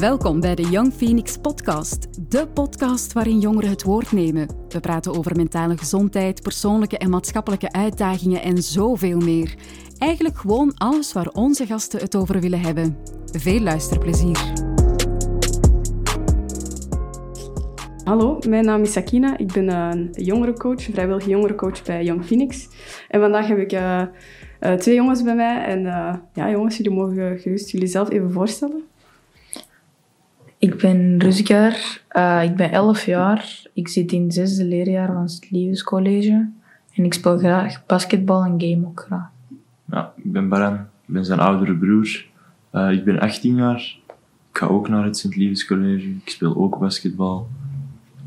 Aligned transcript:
Welkom 0.00 0.40
bij 0.40 0.54
de 0.54 0.62
Young 0.62 0.92
Phoenix 0.92 1.36
Podcast, 1.36 2.30
de 2.30 2.48
podcast 2.48 3.12
waarin 3.12 3.38
jongeren 3.38 3.70
het 3.70 3.82
woord 3.82 4.12
nemen. 4.12 4.48
We 4.68 4.80
praten 4.80 5.14
over 5.14 5.36
mentale 5.36 5.76
gezondheid, 5.76 6.42
persoonlijke 6.42 6.98
en 6.98 7.10
maatschappelijke 7.10 7.72
uitdagingen 7.72 8.42
en 8.42 8.62
zoveel 8.62 9.18
meer. 9.18 9.54
Eigenlijk 9.98 10.36
gewoon 10.36 10.74
alles 10.76 11.12
waar 11.12 11.28
onze 11.28 11.66
gasten 11.66 12.00
het 12.00 12.16
over 12.16 12.40
willen 12.40 12.60
hebben. 12.60 12.96
Veel 13.32 13.60
luisterplezier. 13.60 14.52
Hallo, 18.04 18.38
mijn 18.48 18.64
naam 18.64 18.82
is 18.82 18.92
Sakina. 18.92 19.38
Ik 19.38 19.52
ben 19.52 19.68
een 19.68 20.08
jongerencoach, 20.12 20.82
vrijwillige 20.82 21.30
jongerencoach 21.30 21.82
bij 21.82 22.04
Young 22.04 22.24
Phoenix. 22.24 22.68
En 23.08 23.20
vandaag 23.20 23.46
heb 23.46 23.58
ik 23.58 23.72
uh, 23.72 24.02
uh, 24.60 24.72
twee 24.72 24.94
jongens 24.94 25.22
bij 25.22 25.34
mij. 25.34 25.64
En 25.64 25.82
ja, 26.32 26.50
jongens, 26.50 26.76
jullie 26.76 26.92
mogen 26.92 27.38
gerust 27.38 27.70
jullie 27.70 27.88
zelf 27.88 28.10
even 28.10 28.32
voorstellen. 28.32 28.89
Ik 30.60 30.76
ben 30.76 31.18
Ruzikar, 31.18 32.00
uh, 32.12 32.42
ik 32.44 32.56
ben 32.56 32.70
11 32.70 33.04
jaar. 33.04 33.62
Ik 33.72 33.88
zit 33.88 34.12
in 34.12 34.22
het 34.22 34.34
zesde 34.34 34.64
leerjaar 34.64 35.06
van 35.06 35.22
het 35.22 35.50
Liefdescollege. 35.50 36.48
En 36.94 37.04
ik 37.04 37.14
speel 37.14 37.38
graag 37.38 37.86
basketbal 37.86 38.44
en 38.44 38.60
game 38.60 38.86
ook 38.86 39.00
graag. 39.00 39.28
Ja, 39.84 40.12
ik 40.16 40.32
ben 40.32 40.48
Baran, 40.48 40.74
ik 40.74 41.14
ben 41.14 41.24
zijn 41.24 41.40
oudere 41.40 41.76
broer. 41.76 42.26
Uh, 42.72 42.90
ik 42.90 43.04
ben 43.04 43.20
18 43.20 43.56
jaar. 43.56 43.96
Ik 44.50 44.58
ga 44.58 44.66
ook 44.66 44.88
naar 44.88 45.04
het 45.04 45.16
Sint 45.16 45.66
College. 45.66 46.08
Ik 46.08 46.30
speel 46.30 46.56
ook 46.56 46.78
basketbal. 46.78 47.48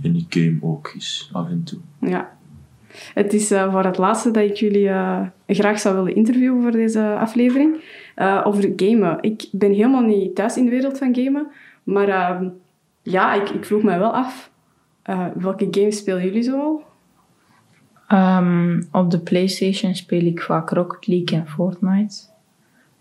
En 0.02 0.16
ik 0.16 0.26
game 0.30 0.58
ook 0.62 0.92
eens 0.94 1.30
af 1.32 1.50
en 1.50 1.64
toe. 1.64 1.80
Ja. 2.00 2.32
Het 3.14 3.34
is 3.34 3.52
uh, 3.52 3.72
voor 3.72 3.84
het 3.84 3.98
laatste 3.98 4.32
dat 4.32 4.44
ik 4.44 4.56
jullie 4.56 4.92
graag 5.48 5.80
zou 5.80 5.96
willen 5.96 6.16
interviewen 6.16 6.62
voor 6.62 6.72
deze 6.72 7.16
aflevering. 7.20 7.76
over 8.44 8.74
gamen. 8.76 9.18
Ik 9.22 9.48
ben 9.52 9.72
helemaal 9.72 10.02
niet 10.02 10.36
thuis 10.36 10.58
in 10.58 10.66
de 10.66 10.72
wereld 10.72 10.98
van 10.98 11.16
gamen. 11.16 11.48
Maar 11.84 12.08
uh, 12.08 12.50
ja, 13.02 13.34
ik, 13.34 13.50
ik 13.50 13.66
vroeg 13.66 13.84
me 13.84 13.98
wel 13.98 14.14
af, 14.14 14.52
uh, 15.10 15.28
welke 15.36 15.68
games 15.72 15.98
spelen 15.98 16.24
jullie 16.24 16.44
zoal? 16.44 16.84
Um, 18.10 18.88
op 18.92 19.12
de 19.12 19.20
PlayStation 19.20 19.96
speel 19.96 20.26
ik 20.26 20.42
vaak 20.42 20.70
Rocket 20.70 21.08
League 21.08 21.40
en 21.40 21.48
Fortnite. 21.48 22.16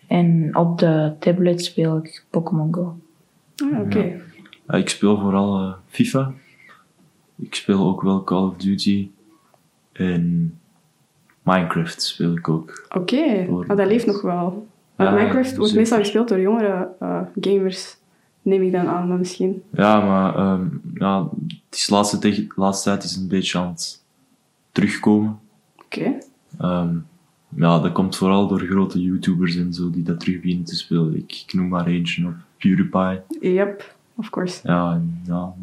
En 0.06 0.56
op 0.56 0.78
de 0.78 1.12
tablet 1.19 1.64
speel 1.64 1.97
ik 1.97 2.24
Pokémon 2.30 2.74
Go. 2.74 2.97
Ah, 3.56 3.80
oké. 3.80 3.80
Okay. 3.80 4.20
Ja. 4.66 4.74
ik 4.74 4.89
speel 4.89 5.19
vooral 5.19 5.62
uh, 5.62 5.72
FIFA. 5.86 6.33
Ik 7.36 7.55
speel 7.55 7.86
ook 7.86 8.02
wel 8.02 8.24
Call 8.24 8.42
of 8.42 8.56
Duty. 8.56 9.11
En 9.92 10.55
Minecraft 11.42 12.02
speel 12.02 12.36
ik 12.36 12.48
ook. 12.48 12.86
Oké, 12.89 13.14
okay. 13.14 13.46
maar 13.67 13.77
dat 13.77 13.86
leeft 13.86 14.06
nog 14.06 14.22
wel. 14.22 14.67
Minecraft 14.96 15.56
wordt 15.56 15.74
meestal 15.74 15.98
gespeeld 15.98 16.28
door 16.28 16.41
jongere 16.41 16.89
gamers 17.41 17.96
neem 18.43 18.62
ik 18.62 18.73
dan 18.73 18.87
aan, 18.87 19.09
maar 19.09 19.19
misschien. 19.19 19.62
Ja, 19.73 20.01
maar 20.07 20.53
um, 20.53 20.81
ja, 20.95 21.29
het 21.69 21.79
is 21.79 21.87
de 21.87 21.95
laatste, 21.95 22.19
de 22.19 22.47
laatste 22.55 22.89
tijd 22.89 23.05
is 23.05 23.17
een 23.17 23.29
beetje 23.29 23.59
aan 23.59 23.69
het 23.69 24.05
terugkomen. 24.73 25.39
Oké. 25.85 26.21
Okay. 26.59 26.81
Um, 26.81 27.07
ja, 27.57 27.79
dat 27.79 27.93
komt 27.93 28.17
vooral 28.17 28.48
door 28.48 28.61
grote 28.61 29.03
YouTubers 29.03 29.57
en 29.57 29.73
zo 29.73 29.91
die 29.91 30.03
dat 30.03 30.20
terug 30.20 30.41
beginnen 30.41 30.65
te 30.65 30.77
spelen. 30.77 31.17
Ik, 31.17 31.45
ik 31.47 31.53
noem 31.53 31.69
maar 31.69 31.87
eentje 31.87 32.27
op, 32.27 32.35
PewDiePie. 32.59 33.20
Yep, 33.41 33.95
of 34.15 34.31
course. 34.31 34.61
Ja, 34.65 34.93
en, 34.93 35.20
ja 35.27 35.55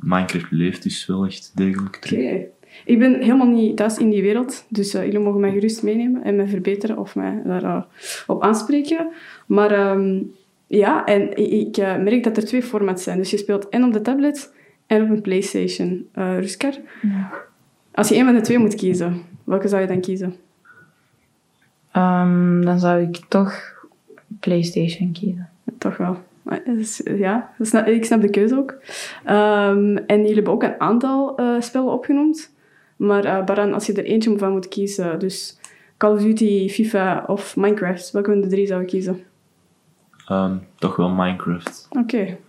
Minecraft 0.00 0.50
leeft 0.50 0.82
dus 0.82 1.06
wel 1.06 1.26
echt 1.26 1.52
degelijk 1.54 1.96
terug. 1.96 2.18
Oké. 2.18 2.28
Okay. 2.28 2.48
Ik 2.84 2.98
ben 2.98 3.20
helemaal 3.20 3.46
niet 3.46 3.76
thuis 3.76 3.98
in 3.98 4.10
die 4.10 4.22
wereld, 4.22 4.64
dus 4.68 4.94
uh, 4.94 5.04
jullie 5.04 5.18
mogen 5.18 5.40
mij 5.40 5.52
gerust 5.52 5.82
meenemen 5.82 6.24
en 6.24 6.36
mij 6.36 6.48
verbeteren 6.48 6.98
of 6.98 7.14
mij 7.14 7.42
daarop 7.44 7.88
uh, 8.28 8.36
aanspreken. 8.38 9.08
Maar 9.46 9.90
um, 9.90 10.32
ja, 10.70 11.04
en 11.04 11.36
ik 11.36 11.76
uh, 11.76 11.96
merk 11.96 12.24
dat 12.24 12.36
er 12.36 12.44
twee 12.44 12.62
formats 12.62 13.02
zijn. 13.02 13.18
Dus 13.18 13.30
je 13.30 13.36
speelt 13.36 13.68
en 13.68 13.84
op 13.84 13.92
de 13.92 14.00
tablet 14.00 14.54
en 14.86 15.02
op 15.02 15.10
een 15.10 15.20
PlayStation. 15.20 16.08
Uh, 16.14 16.38
Ruskar, 16.38 16.74
ja. 17.02 17.32
als 17.92 18.08
je 18.08 18.16
een 18.16 18.24
van 18.24 18.34
de 18.34 18.40
twee 18.40 18.58
moet 18.58 18.74
kiezen, 18.74 19.22
welke 19.44 19.68
zou 19.68 19.80
je 19.80 19.86
dan 19.86 20.00
kiezen? 20.00 20.34
Um, 21.96 22.64
dan 22.64 22.78
zou 22.78 23.02
ik 23.02 23.16
toch 23.28 23.54
PlayStation 24.40 25.12
kiezen. 25.12 25.48
Toch 25.78 25.96
wel. 25.96 26.16
Dus, 26.64 27.00
ja, 27.04 27.50
ik 27.86 28.04
snap 28.04 28.20
de 28.20 28.30
keuze 28.30 28.56
ook. 28.56 28.70
Um, 28.70 29.96
en 29.96 30.18
jullie 30.18 30.34
hebben 30.34 30.52
ook 30.52 30.62
een 30.62 30.80
aantal 30.80 31.40
uh, 31.40 31.60
spellen 31.60 31.92
opgenoemd. 31.92 32.54
Maar 32.96 33.24
uh, 33.24 33.44
Baran, 33.44 33.72
als 33.72 33.86
je 33.86 33.92
er 33.92 34.04
eentje 34.04 34.38
van 34.38 34.52
moet 34.52 34.68
kiezen, 34.68 35.18
dus 35.18 35.58
Call 35.96 36.12
of 36.12 36.22
Duty, 36.22 36.68
FIFA 36.68 37.24
of 37.26 37.56
Minecraft, 37.56 38.10
welke 38.10 38.30
van 38.30 38.40
de 38.40 38.46
drie 38.46 38.66
zou 38.66 38.80
je 38.80 38.86
kiezen? 38.86 39.22
Um, 40.30 40.60
toch 40.74 40.96
wel 40.96 41.08
Minecraft. 41.08 41.86
Oké. 41.90 42.00
Okay. 42.00 42.40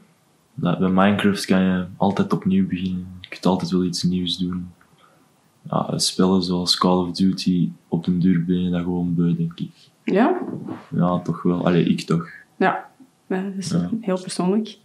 Bij 0.54 0.90
Minecraft 0.90 1.46
kan 1.46 1.62
je 1.62 1.86
altijd 1.98 2.34
opnieuw 2.34 2.68
beginnen. 2.68 3.08
Je 3.22 3.28
kunt 3.30 3.46
altijd 3.46 3.72
wel 3.72 3.84
iets 3.84 4.04
nieuws 4.04 4.38
doen. 4.38 4.72
Ja, 5.70 5.98
spellen 5.98 6.44
zoals 6.44 6.78
Call 6.78 6.98
of 6.98 7.12
Duty, 7.12 7.72
op 7.88 8.06
den 8.06 8.20
duur 8.20 8.46
ben 8.46 8.64
je 8.64 8.70
dat 8.70 8.82
gewoon 8.82 9.16
beu, 9.16 9.36
denk 9.36 9.60
ik. 9.60 9.72
Ja? 10.04 10.40
Ja, 10.96 11.20
toch 11.20 11.42
wel. 11.42 11.66
Allee, 11.66 11.84
ik 11.84 12.02
toch. 12.02 12.30
Ja, 12.56 12.90
dat 13.28 13.40
is 13.58 13.70
ja. 13.70 13.90
heel 14.02 14.22
persoonlijk. 14.22 14.78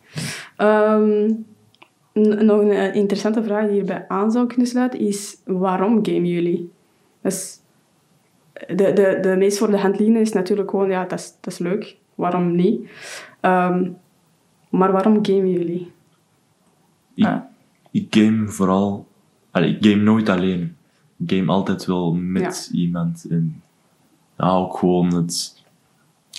Um, 0.58 1.46
nog 2.12 2.60
een 2.60 2.94
interessante 2.94 3.42
vraag 3.42 3.64
die 3.64 3.74
hierbij 3.74 4.04
aan 4.08 4.30
zou 4.30 4.46
kunnen 4.46 4.66
sluiten 4.66 5.00
is: 5.00 5.36
waarom 5.44 6.06
game 6.06 6.26
jullie? 6.26 6.72
Dus 7.22 7.60
de, 8.66 8.74
de, 8.74 9.18
de 9.22 9.34
meest 9.38 9.58
voor 9.58 9.70
de 9.70 9.78
hand 9.78 9.98
liggende 9.98 10.20
is 10.20 10.32
natuurlijk 10.32 10.70
gewoon, 10.70 10.88
ja, 10.88 11.04
dat 11.04 11.18
is, 11.18 11.32
dat 11.40 11.52
is 11.52 11.58
leuk 11.58 11.96
waarom 12.16 12.54
niet? 12.54 12.90
Um, 13.40 13.96
maar 14.70 14.92
waarom 14.92 15.24
gamen 15.26 15.50
jullie? 15.50 15.92
Ik, 17.14 17.24
ah. 17.24 17.40
ik 17.90 18.06
game 18.10 18.48
vooral... 18.48 19.06
Allee, 19.50 19.76
ik 19.76 19.84
game 19.84 20.02
nooit 20.02 20.28
alleen. 20.28 20.76
Ik 21.16 21.30
game 21.30 21.52
altijd 21.52 21.84
wel 21.84 22.14
met 22.14 22.68
ja. 22.72 22.78
iemand. 22.78 23.26
En 23.30 23.62
ja, 24.38 24.50
ook 24.50 24.78
gewoon 24.78 25.14
het, 25.14 25.62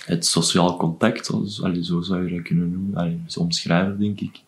het 0.04 0.26
sociaal 0.26 0.76
contact. 0.76 1.30
Allee, 1.62 1.84
zo 1.84 2.00
zou 2.00 2.24
je 2.28 2.34
dat 2.34 2.44
kunnen 2.44 2.72
noemen. 2.72 2.96
Allee, 2.96 3.20
omschrijven, 3.38 3.98
denk 3.98 4.20
ik. 4.20 4.40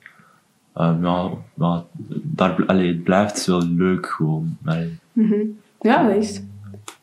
Um, 0.76 1.04
ja, 1.04 1.30
ja, 1.54 1.84
daar, 2.22 2.66
allee, 2.66 2.88
het 2.88 3.04
blijft 3.04 3.46
wel 3.46 3.62
leuk 3.62 4.06
gewoon. 4.06 4.56
Mm 4.62 4.98
-hmm. 5.12 5.58
Ja, 5.80 6.08
dat 6.08 6.16
is 6.16 6.42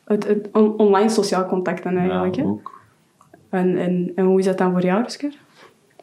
het. 0.04 0.26
het 0.26 0.48
on 0.52 0.76
online 0.76 1.08
sociaal 1.08 1.46
contact 1.46 1.82
dan 1.82 1.96
eigenlijk. 1.96 2.34
Ja, 2.34 2.42
ook. 2.42 2.77
En, 3.50 3.78
en, 3.78 4.12
en 4.14 4.24
hoe 4.24 4.38
is 4.38 4.44
dat 4.44 4.58
dan 4.58 4.72
voor 4.72 4.82
jou, 4.82 5.02
Rusker? 5.02 5.38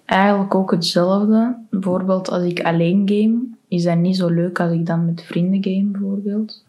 Eigenlijk 0.05 0.55
ook 0.55 0.71
hetzelfde. 0.71 1.57
Bijvoorbeeld 1.69 2.29
als 2.29 2.43
ik 2.43 2.63
alleen 2.63 3.09
game, 3.09 3.39
is 3.67 3.83
dat 3.83 3.97
niet 3.97 4.15
zo 4.15 4.27
leuk 4.29 4.59
als 4.59 4.71
ik 4.71 4.85
dan 4.85 5.05
met 5.05 5.23
vrienden 5.23 5.63
game, 5.63 5.91
bijvoorbeeld. 5.91 6.65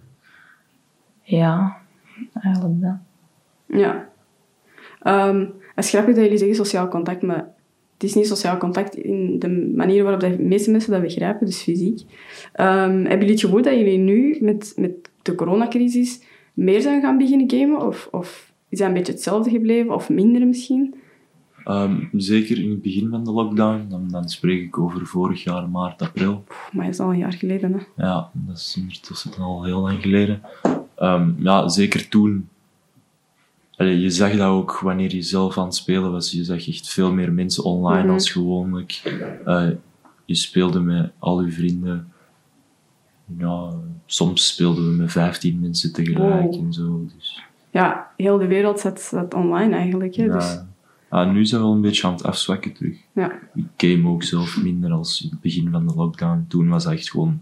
Ja, 1.22 1.76
eigenlijk 2.34 2.80
dat. 2.80 2.96
Ja. 3.66 4.08
Um, 5.04 5.52
het 5.74 5.84
is 5.84 5.90
grappig 5.90 6.14
dat 6.14 6.24
jullie 6.24 6.38
zeggen 6.38 6.56
sociaal 6.56 6.88
contact, 6.88 7.22
maar 7.22 7.48
het 7.92 8.02
is 8.02 8.14
niet 8.14 8.26
sociaal 8.26 8.56
contact 8.56 8.96
in 8.96 9.38
de 9.38 9.72
manier 9.74 10.02
waarop 10.02 10.20
de 10.20 10.38
meeste 10.38 10.70
mensen 10.70 10.92
dat 10.92 11.02
begrijpen, 11.02 11.46
dus 11.46 11.62
fysiek. 11.62 12.00
Um, 12.00 12.06
hebben 12.56 13.10
jullie 13.10 13.30
het 13.30 13.40
gevoel 13.40 13.62
dat 13.62 13.74
jullie 13.74 13.98
nu, 13.98 14.38
met, 14.40 14.72
met 14.76 14.92
de 15.22 15.34
coronacrisis, 15.34 16.22
meer 16.54 16.80
zijn 16.80 17.00
gaan 17.00 17.18
beginnen 17.18 17.50
gamen? 17.50 17.86
Of, 17.86 18.08
of 18.10 18.52
is 18.76 18.82
dat 18.82 18.88
een 18.88 18.94
beetje 18.94 19.12
hetzelfde 19.12 19.50
gebleven 19.50 19.94
of 19.94 20.08
minder 20.08 20.46
misschien? 20.46 20.94
Um, 21.68 22.08
zeker 22.12 22.58
in 22.58 22.70
het 22.70 22.82
begin 22.82 23.08
van 23.10 23.24
de 23.24 23.30
lockdown. 23.30 23.86
Dan, 23.88 24.08
dan 24.08 24.28
spreek 24.28 24.62
ik 24.62 24.78
over 24.78 25.06
vorig 25.06 25.44
jaar, 25.44 25.68
maart, 25.68 26.02
april. 26.02 26.44
maar 26.72 26.84
dat 26.84 26.94
is 26.94 27.00
al 27.00 27.10
een 27.10 27.18
jaar 27.18 27.32
geleden, 27.32 27.72
hè? 27.72 28.04
Ja, 28.04 28.30
dat 28.32 28.56
is 28.56 28.76
ondertussen 28.78 29.32
al 29.38 29.64
heel 29.64 29.80
lang 29.80 30.02
geleden. 30.02 30.42
Um, 30.98 31.36
ja, 31.38 31.68
zeker 31.68 32.08
toen. 32.08 32.48
Allee, 33.76 34.00
je 34.00 34.10
zag 34.10 34.32
dat 34.32 34.48
ook 34.48 34.78
wanneer 34.78 35.14
je 35.14 35.22
zelf 35.22 35.58
aan 35.58 35.64
het 35.64 35.74
spelen 35.74 36.12
was. 36.12 36.32
Je 36.32 36.44
zag 36.44 36.68
echt 36.68 36.88
veel 36.88 37.12
meer 37.12 37.32
mensen 37.32 37.64
online 37.64 37.98
mm 37.98 38.04
-hmm. 38.04 38.14
als 38.14 38.30
gewoonlijk. 38.30 39.02
Uh, 39.46 39.68
je 40.24 40.34
speelde 40.34 40.80
met 40.80 41.10
al 41.18 41.44
je 41.44 41.52
vrienden. 41.52 42.12
Ja, 43.38 43.70
soms 44.06 44.46
speelden 44.46 44.84
we 44.90 44.96
met 44.96 45.12
15 45.12 45.60
mensen 45.60 45.92
tegelijk 45.92 46.52
wow. 46.52 46.64
en 46.64 46.72
zo. 46.72 47.06
Dus 47.16 47.42
ja, 47.70 48.10
heel 48.16 48.38
de 48.38 48.46
wereld 48.46 48.80
zet, 48.80 49.00
zet 49.00 49.34
online 49.34 49.74
eigenlijk. 49.74 50.14
Hè, 50.14 50.24
ja. 50.24 50.32
Dus. 50.32 50.60
Ja, 51.10 51.24
nu 51.24 51.46
zijn 51.46 51.60
we 51.60 51.66
wel 51.66 51.76
een 51.76 51.82
beetje 51.82 52.06
aan 52.06 52.12
het 52.12 52.24
afzwakken 52.24 52.72
terug. 52.72 52.96
Ja. 53.12 53.32
Ik 53.54 53.64
game 53.76 54.08
ook 54.08 54.22
zelf 54.22 54.62
minder 54.62 54.90
als 54.90 55.22
in 55.22 55.30
het 55.30 55.40
begin 55.40 55.70
van 55.70 55.86
de 55.86 55.94
lockdown. 55.94 56.44
Toen 56.48 56.68
was 56.68 56.84
dat 56.84 56.92
echt 56.92 57.10
gewoon 57.10 57.40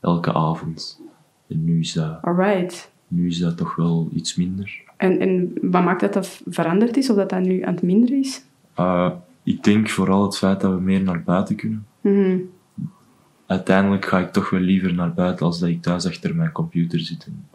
elke 0.00 0.34
avond. 0.34 1.00
En 1.48 1.64
nu 1.64 1.80
is 1.80 1.92
dat, 1.92 2.18
Alright. 2.22 2.92
nu 3.08 3.26
is 3.26 3.38
dat 3.38 3.56
toch 3.56 3.76
wel 3.76 4.08
iets 4.12 4.36
minder. 4.36 4.82
En, 4.96 5.18
en 5.18 5.52
wat 5.62 5.84
maakt 5.84 6.00
dat 6.00 6.12
dat 6.12 6.42
veranderd 6.46 6.96
is, 6.96 7.10
of 7.10 7.16
dat 7.16 7.30
dat 7.30 7.40
nu 7.40 7.62
aan 7.62 7.74
het 7.74 7.82
minderen 7.82 8.18
is? 8.18 8.44
Uh, 8.78 9.10
ik 9.42 9.64
denk 9.64 9.88
vooral 9.88 10.22
het 10.22 10.36
feit 10.38 10.60
dat 10.60 10.72
we 10.72 10.80
meer 10.80 11.02
naar 11.02 11.22
buiten 11.22 11.56
kunnen. 11.56 11.86
Mm 12.00 12.14
-hmm. 12.14 12.50
Uiteindelijk 13.46 14.04
ga 14.04 14.18
ik 14.18 14.32
toch 14.32 14.50
wel 14.50 14.60
liever 14.60 14.94
naar 14.94 15.14
buiten 15.14 15.46
als 15.46 15.58
dat 15.58 15.68
ik 15.68 15.82
thuis 15.82 16.06
achter 16.06 16.34
mijn 16.34 16.52
computer 16.52 17.00
zit. 17.00 17.24
En 17.26 17.48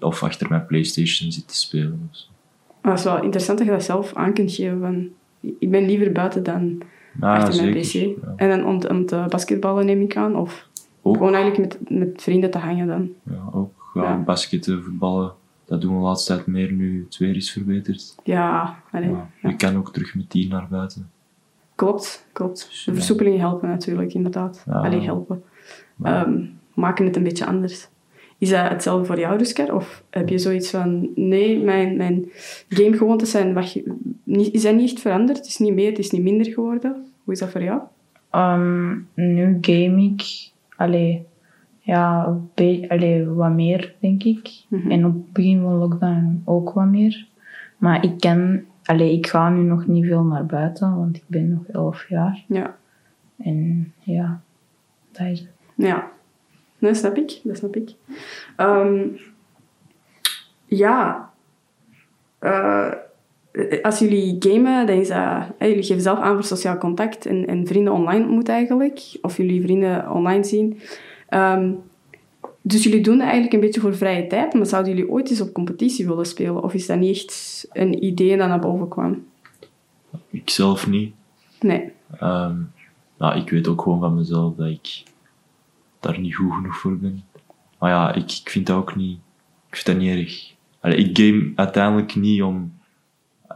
of 0.00 0.22
achter 0.22 0.48
mijn 0.48 0.66
PlayStation 0.66 1.32
zit 1.32 1.48
te 1.48 1.56
spelen. 1.56 2.10
Dat 2.82 2.98
is 2.98 3.04
wel 3.04 3.22
interessant 3.22 3.58
dat 3.58 3.66
je 3.66 3.72
dat 3.72 3.84
zelf 3.84 4.14
aan 4.14 4.32
kunt 4.34 4.52
geven. 4.52 4.80
Van, 4.80 5.08
ik 5.58 5.70
ben 5.70 5.86
liever 5.86 6.12
buiten 6.12 6.42
dan, 6.42 6.82
achter 7.20 7.62
mijn 7.62 7.84
zeker. 7.84 8.12
pc. 8.14 8.22
Ja. 8.24 8.32
En 8.36 8.48
dan 8.48 8.66
om, 8.66 8.96
om 8.96 9.06
te 9.06 9.24
basketballen 9.28 9.86
neem 9.86 10.00
ik 10.00 10.16
aan. 10.16 10.36
Of 10.36 10.68
Ook. 11.02 11.16
gewoon 11.16 11.34
eigenlijk 11.34 11.74
met, 11.88 11.98
met 11.98 12.22
vrienden 12.22 12.50
te 12.50 12.58
hangen 12.58 12.86
dan. 12.86 13.08
Ja, 13.22 13.48
ook 13.52 13.90
ja, 13.94 14.02
Ja. 14.02 14.16
basketten, 14.16 14.82
voetballen. 14.84 15.32
Dat 15.64 15.80
doen 15.80 15.92
we 15.92 15.98
de 15.98 16.04
laatste 16.04 16.34
tijd 16.34 16.46
meer 16.46 16.72
nu 16.72 17.04
het 17.04 17.16
weer 17.18 17.36
is 17.36 17.52
verbeterd. 17.52 18.14
Ja, 18.24 18.78
allee, 18.90 19.10
ja. 19.10 19.28
Je 19.42 19.56
kan 19.56 19.76
ook 19.76 19.92
terug 19.92 20.14
met 20.14 20.30
tien 20.30 20.48
naar 20.48 20.66
buiten. 20.70 21.10
klopt, 21.74 22.26
klopt. 22.32 22.58
De 22.84 22.90
Ja. 22.90 22.96
versoepelingen 22.96 23.40
helpen 23.40 23.68
natuurlijk, 23.68 24.14
inderdaad. 24.14 24.62
Ja. 24.66 24.72
Allee, 24.72 25.00
helpen. 25.00 25.42
Ehm, 26.02 26.44
maken 26.74 27.04
het 27.04 27.16
een 27.16 27.22
beetje 27.22 27.46
anders. 27.46 27.88
Is 28.40 28.50
dat 28.50 28.68
hetzelfde 28.68 29.04
voor 29.04 29.18
jou, 29.18 29.38
Rusker? 29.38 29.74
Of 29.74 30.04
heb 30.10 30.28
je 30.28 30.38
zoiets 30.38 30.70
van, 30.70 31.10
nee, 31.14 31.58
mijn, 31.58 31.96
mijn 31.96 32.30
gamegewoontes 32.68 33.30
zijn, 33.30 33.52
wat 33.54 33.80
niet, 34.24 34.60
zijn 34.60 34.76
niet 34.76 34.90
echt 34.90 35.00
veranderd? 35.00 35.38
Het 35.38 35.46
is 35.46 35.58
niet 35.58 35.74
meer, 35.74 35.88
het 35.88 35.98
is 35.98 36.10
niet 36.10 36.22
minder 36.22 36.46
geworden. 36.52 37.04
Hoe 37.24 37.32
is 37.34 37.40
dat 37.40 37.50
voor 37.50 37.62
jou? 37.62 37.80
Ehm, 38.30 38.96
nu 39.14 39.58
game 39.60 40.02
ik, 40.02 40.50
allee, 40.76 41.26
ja, 41.80 42.38
be- 42.54 42.84
allee, 42.88 43.26
wat 43.26 43.52
meer, 43.52 43.94
denk 43.98 44.22
ik. 44.22 44.50
Mhm. 44.68 44.90
En 44.90 45.06
op 45.06 45.12
het 45.12 45.32
begin 45.32 45.60
van 45.60 45.74
lockdown 45.74 46.42
ook 46.44 46.72
wat 46.72 46.86
meer. 46.86 47.26
Maar 47.76 48.04
ik 48.04 48.18
ken, 48.18 48.66
allee, 48.84 49.12
ik 49.12 49.26
ga 49.26 49.50
nu 49.50 49.62
nog 49.62 49.86
niet 49.86 50.06
veel 50.06 50.22
naar 50.24 50.46
buiten, 50.46 50.96
want 50.96 51.16
ik 51.16 51.24
ben 51.26 51.48
nog 51.50 51.66
11 51.66 52.08
jaar. 52.08 52.44
Ja. 52.48 52.76
En 53.36 53.92
ja, 53.98 54.40
dat 55.12 55.26
is 55.26 55.40
het. 55.40 55.48
Ja, 55.74 56.10
dat 56.80 56.96
snap 56.96 57.16
ik. 57.16 57.40
Dat 57.42 57.56
snap 57.56 57.76
ik. 57.76 57.90
Ehm, 58.56 59.06
ja. 60.66 61.30
Eh, 62.38 62.92
als 63.82 63.98
jullie 63.98 64.36
gamen, 64.38 64.86
dan 64.86 64.96
is 64.96 65.08
dat... 65.08 65.46
jullie 65.58 65.82
geven 65.82 66.02
zelf 66.02 66.18
aan 66.18 66.34
voor 66.34 66.44
sociaal 66.44 66.78
contact 66.78 67.26
en, 67.26 67.46
en 67.46 67.66
vrienden 67.66 67.92
online 67.92 68.24
ontmoeten 68.24 68.54
eigenlijk. 68.54 69.00
Of 69.22 69.36
jullie 69.36 69.62
vrienden 69.62 70.10
online 70.10 70.44
zien. 70.44 70.80
Ehm, 71.28 71.72
dus 72.62 72.82
jullie 72.82 73.02
doen 73.02 73.14
dat 73.14 73.22
eigenlijk 73.22 73.52
een 73.52 73.60
beetje 73.60 73.80
voor 73.80 73.96
vrije 73.96 74.26
tijd. 74.26 74.54
Maar 74.54 74.66
zouden 74.66 74.94
jullie 74.94 75.10
ooit 75.10 75.30
eens 75.30 75.40
op 75.40 75.52
competitie 75.52 76.06
willen 76.06 76.26
spelen? 76.26 76.62
Of 76.62 76.74
is 76.74 76.86
dat 76.86 76.98
niet 76.98 77.16
echt 77.16 77.68
een 77.72 78.04
idee 78.04 78.36
dat 78.36 78.48
naar 78.48 78.60
boven 78.60 78.88
kwam? 78.88 79.24
Ik 80.30 80.50
zelf 80.50 80.86
niet. 80.88 81.14
Nee. 81.60 81.92
Ehm, 82.18 82.56
ja, 83.18 83.34
ik 83.34 83.50
weet 83.50 83.68
ook 83.68 83.82
gewoon 83.82 84.00
van 84.00 84.14
mezelf 84.14 84.54
dat 84.54 84.66
ik 84.66 85.02
daar 86.00 86.20
niet 86.20 86.34
goed 86.34 86.52
genoeg 86.52 86.76
voor 86.76 86.98
ben. 86.98 87.22
Maar 87.78 87.90
ja, 87.90 88.14
ik, 88.14 88.30
ik 88.44 88.50
vind 88.50 88.66
dat 88.66 88.76
ook 88.76 88.96
niet, 88.96 89.18
ik 89.68 89.76
vind 89.76 89.86
dat 89.86 89.96
niet 90.06 90.18
erg. 90.18 90.54
Allee, 90.80 90.96
ik 90.96 91.18
game 91.18 91.52
uiteindelijk 91.54 92.14
niet 92.14 92.42
om, 92.42 92.72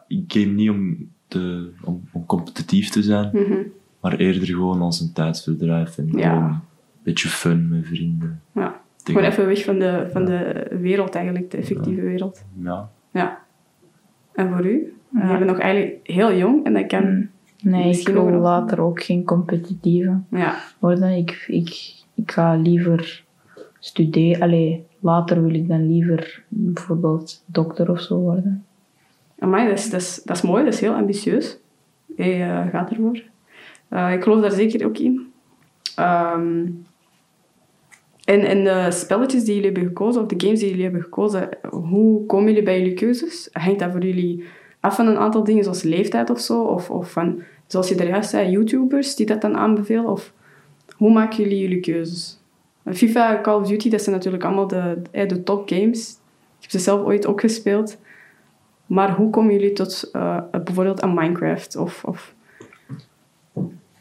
ik 0.09 0.25
game 0.33 0.53
niet 0.53 0.71
om, 0.71 1.11
te, 1.29 1.71
om, 1.85 2.09
om 2.13 2.27
competitief 2.27 2.89
te 2.91 3.03
zijn, 3.03 3.31
Mhm. 3.33 3.55
maar 4.01 4.17
eerder 4.17 4.47
gewoon 4.47 4.81
als 4.81 5.01
een 5.01 5.13
tijdsverdrijf 5.13 5.99
en 5.99 6.09
Ja. 6.13 6.29
gewoon 6.35 6.51
een 6.51 6.61
beetje 7.03 7.29
fun 7.29 7.69
met 7.69 7.87
vrienden. 7.87 8.41
Ja. 8.53 8.83
Ik 9.05 9.13
Gewoon 9.15 9.29
even 9.31 9.47
weg 9.47 9.65
van 9.65 9.79
de, 9.79 10.09
van 10.13 10.25
de 10.25 10.67
wereld 10.81 11.15
eigenlijk, 11.15 11.51
de 11.51 11.57
effectieve 11.57 12.01
wereld. 12.01 12.45
Ja. 12.63 12.91
Ja. 13.13 13.39
En 14.33 14.49
voor 14.57 14.67
u? 14.67 14.93
Ja. 15.13 15.31
Je 15.33 15.39
bent 15.39 15.51
nog 15.51 15.59
eigenlijk 15.59 15.99
heel 16.03 16.35
jong 16.35 16.65
en 16.65 16.73
dat 16.73 16.87
kan... 16.87 17.05
Mm. 17.15 17.31
Nee, 17.63 17.81
ik 17.81 17.87
Misschien 17.87 18.15
wil 18.15 18.41
later 18.41 18.81
ook 18.81 19.03
geen 19.03 19.25
competitieve 19.25 20.21
Ja. 20.31 20.59
worden. 20.79 21.17
Ik, 21.17 21.45
ik, 21.49 21.93
ik 22.15 22.31
ga 22.31 22.57
liever 22.57 23.25
studeren. 23.79 24.43
Allee, 24.43 24.87
later 25.01 25.43
wil 25.43 25.55
ik 25.55 25.69
dan 25.69 25.93
liever 25.93 26.45
bijvoorbeeld 26.49 27.43
dokter 27.47 27.91
of 27.91 28.01
zo 28.01 28.19
worden. 28.19 28.67
Amai, 29.39 29.69
dat 29.69 29.79
is, 29.79 29.91
dat, 29.91 30.01
is, 30.01 30.23
dat 30.25 30.37
is 30.37 30.43
mooi, 30.43 30.65
dat 30.65 30.73
is 30.73 30.81
heel 30.81 30.95
ambitieus. 30.95 31.59
Je 32.17 32.23
eh, 32.23 32.67
gaat 32.69 32.91
ervoor. 32.91 33.23
Eh, 33.89 34.13
ik 34.13 34.23
geloof 34.23 34.41
daar 34.41 34.51
zeker 34.51 34.87
ook 34.87 34.99
in. 34.99 35.33
Ehm, 35.97 36.67
en, 38.25 38.41
en 38.41 38.65
de 38.65 38.87
spelletjes 38.91 39.45
die 39.45 39.55
jullie 39.55 39.71
hebben 39.71 39.89
gekozen, 39.89 40.23
of 40.23 40.29
de 40.29 40.45
games 40.45 40.59
die 40.59 40.69
jullie 40.69 40.85
hebben 40.85 41.03
gekozen, 41.03 41.49
hoe 41.71 42.27
komen 42.27 42.49
jullie 42.49 42.63
bij 42.63 42.79
jullie 42.79 42.95
keuzes? 42.95 43.49
Hangt 43.53 43.79
dat 43.79 43.91
voor 43.91 44.05
jullie 44.05 44.45
af 44.81 44.95
van 44.95 45.07
een 45.07 45.19
aantal 45.19 45.45
dingen, 45.45 45.63
zoals 45.63 45.83
leeftijd 45.83 46.31
of 46.31 46.41
zo? 46.41 46.63
Of, 46.63 46.91
of 46.91 47.11
van, 47.11 47.43
zoals 47.67 47.89
je 47.89 47.95
er 47.95 48.09
juist 48.09 48.31
zei, 48.31 48.51
YouTubers 48.51 49.17
die 49.17 49.27
dat 49.27 49.41
dan 49.41 49.57
aanbevelen? 49.57 50.07
Of 50.07 50.33
hoe 50.95 51.13
maken 51.13 51.43
jullie 51.43 51.59
jullie 51.59 51.81
keuzes? 51.81 52.39
FIFA, 52.93 53.41
Call 53.41 53.61
of 53.61 53.69
Duty, 53.69 53.91
dat 53.91 54.03
zijn 54.03 54.15
natuurlijk 54.15 54.45
allemaal 54.45 54.67
de, 54.67 55.03
eh, 55.11 55.29
de 55.29 55.43
top 55.43 55.69
games. 55.69 56.11
Ik 56.57 56.61
heb 56.61 56.71
ze 56.71 56.79
zelf 56.79 57.05
ooit 57.05 57.27
ook 57.27 57.41
gespeeld. 57.41 57.99
Maar 58.87 59.17
hoe 59.17 59.31
komen 59.31 59.53
jullie 59.53 59.73
tot 59.73 60.11
eh, 60.13 60.41
bijvoorbeeld 60.65 61.01
aan 61.01 61.15
Minecraft? 61.15 61.77
Of, 61.77 62.05
of... 62.05 62.35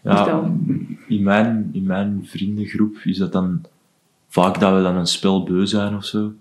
Ja, 0.03 0.51
in 1.07 1.23
mijn, 1.23 1.69
in 1.73 1.83
mijn 1.83 2.21
vriendengroep 2.25 2.95
is 3.03 3.17
dat 3.17 3.31
dan 3.31 3.61
vaak 4.27 4.59
dat 4.59 4.75
we 4.75 4.81
dan 4.81 4.95
een 4.95 5.07
spel 5.07 5.43
beu 5.43 5.65
zijn 5.65 5.95
of 5.95 6.05
zo. 6.05 6.33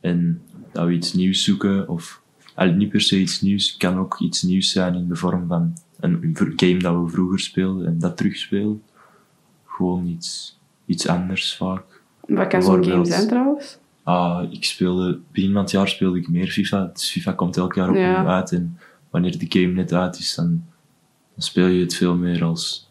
En 0.00 0.42
dat 0.72 0.86
we 0.86 0.92
iets 0.92 1.12
nieuws 1.12 1.44
zoeken. 1.44 1.88
Of 1.88 2.22
eigenlijk 2.44 2.78
niet 2.78 2.88
per 2.88 3.00
se 3.00 3.18
iets 3.18 3.40
nieuws. 3.40 3.68
Het 3.68 3.76
kan 3.76 3.98
ook 3.98 4.20
iets 4.20 4.42
nieuws 4.42 4.70
zijn 4.72 4.94
in 4.94 5.08
de 5.08 5.16
vorm 5.16 5.46
van 5.46 5.72
een 6.00 6.36
game 6.56 6.78
dat 6.78 7.02
we 7.02 7.08
vroeger 7.08 7.40
speelden 7.40 7.86
en 7.86 7.98
dat 7.98 8.16
terugspelen. 8.16 8.82
Gewoon 9.78 10.06
iets, 10.06 10.58
iets 10.86 11.08
anders 11.08 11.56
vaak. 11.56 12.02
Wat 12.26 12.46
kan 12.46 12.62
zo'n 12.62 12.84
game 12.84 13.04
zijn 13.04 13.28
trouwens? 13.28 13.78
Ah, 14.02 14.52
ik 14.52 14.64
speelde, 14.64 15.18
begin 15.32 15.52
van 15.52 15.62
het 15.62 15.70
jaar 15.70 15.88
speelde 15.88 16.18
ik 16.18 16.28
meer 16.28 16.46
FIFA. 16.46 16.90
Dus 16.92 17.10
FIFA 17.10 17.32
komt 17.32 17.56
elk 17.56 17.74
jaar 17.74 17.88
opnieuw 17.88 18.02
Ja. 18.02 18.26
uit. 18.26 18.52
En 18.52 18.78
wanneer 19.10 19.38
de 19.38 19.46
game 19.60 19.72
net 19.74 19.92
uit 19.92 20.18
is, 20.18 20.34
dan, 20.34 20.46
dan 21.34 21.42
speel 21.42 21.66
je 21.66 21.80
het 21.80 21.94
veel 21.94 22.14
meer 22.16 22.44
als, 22.44 22.90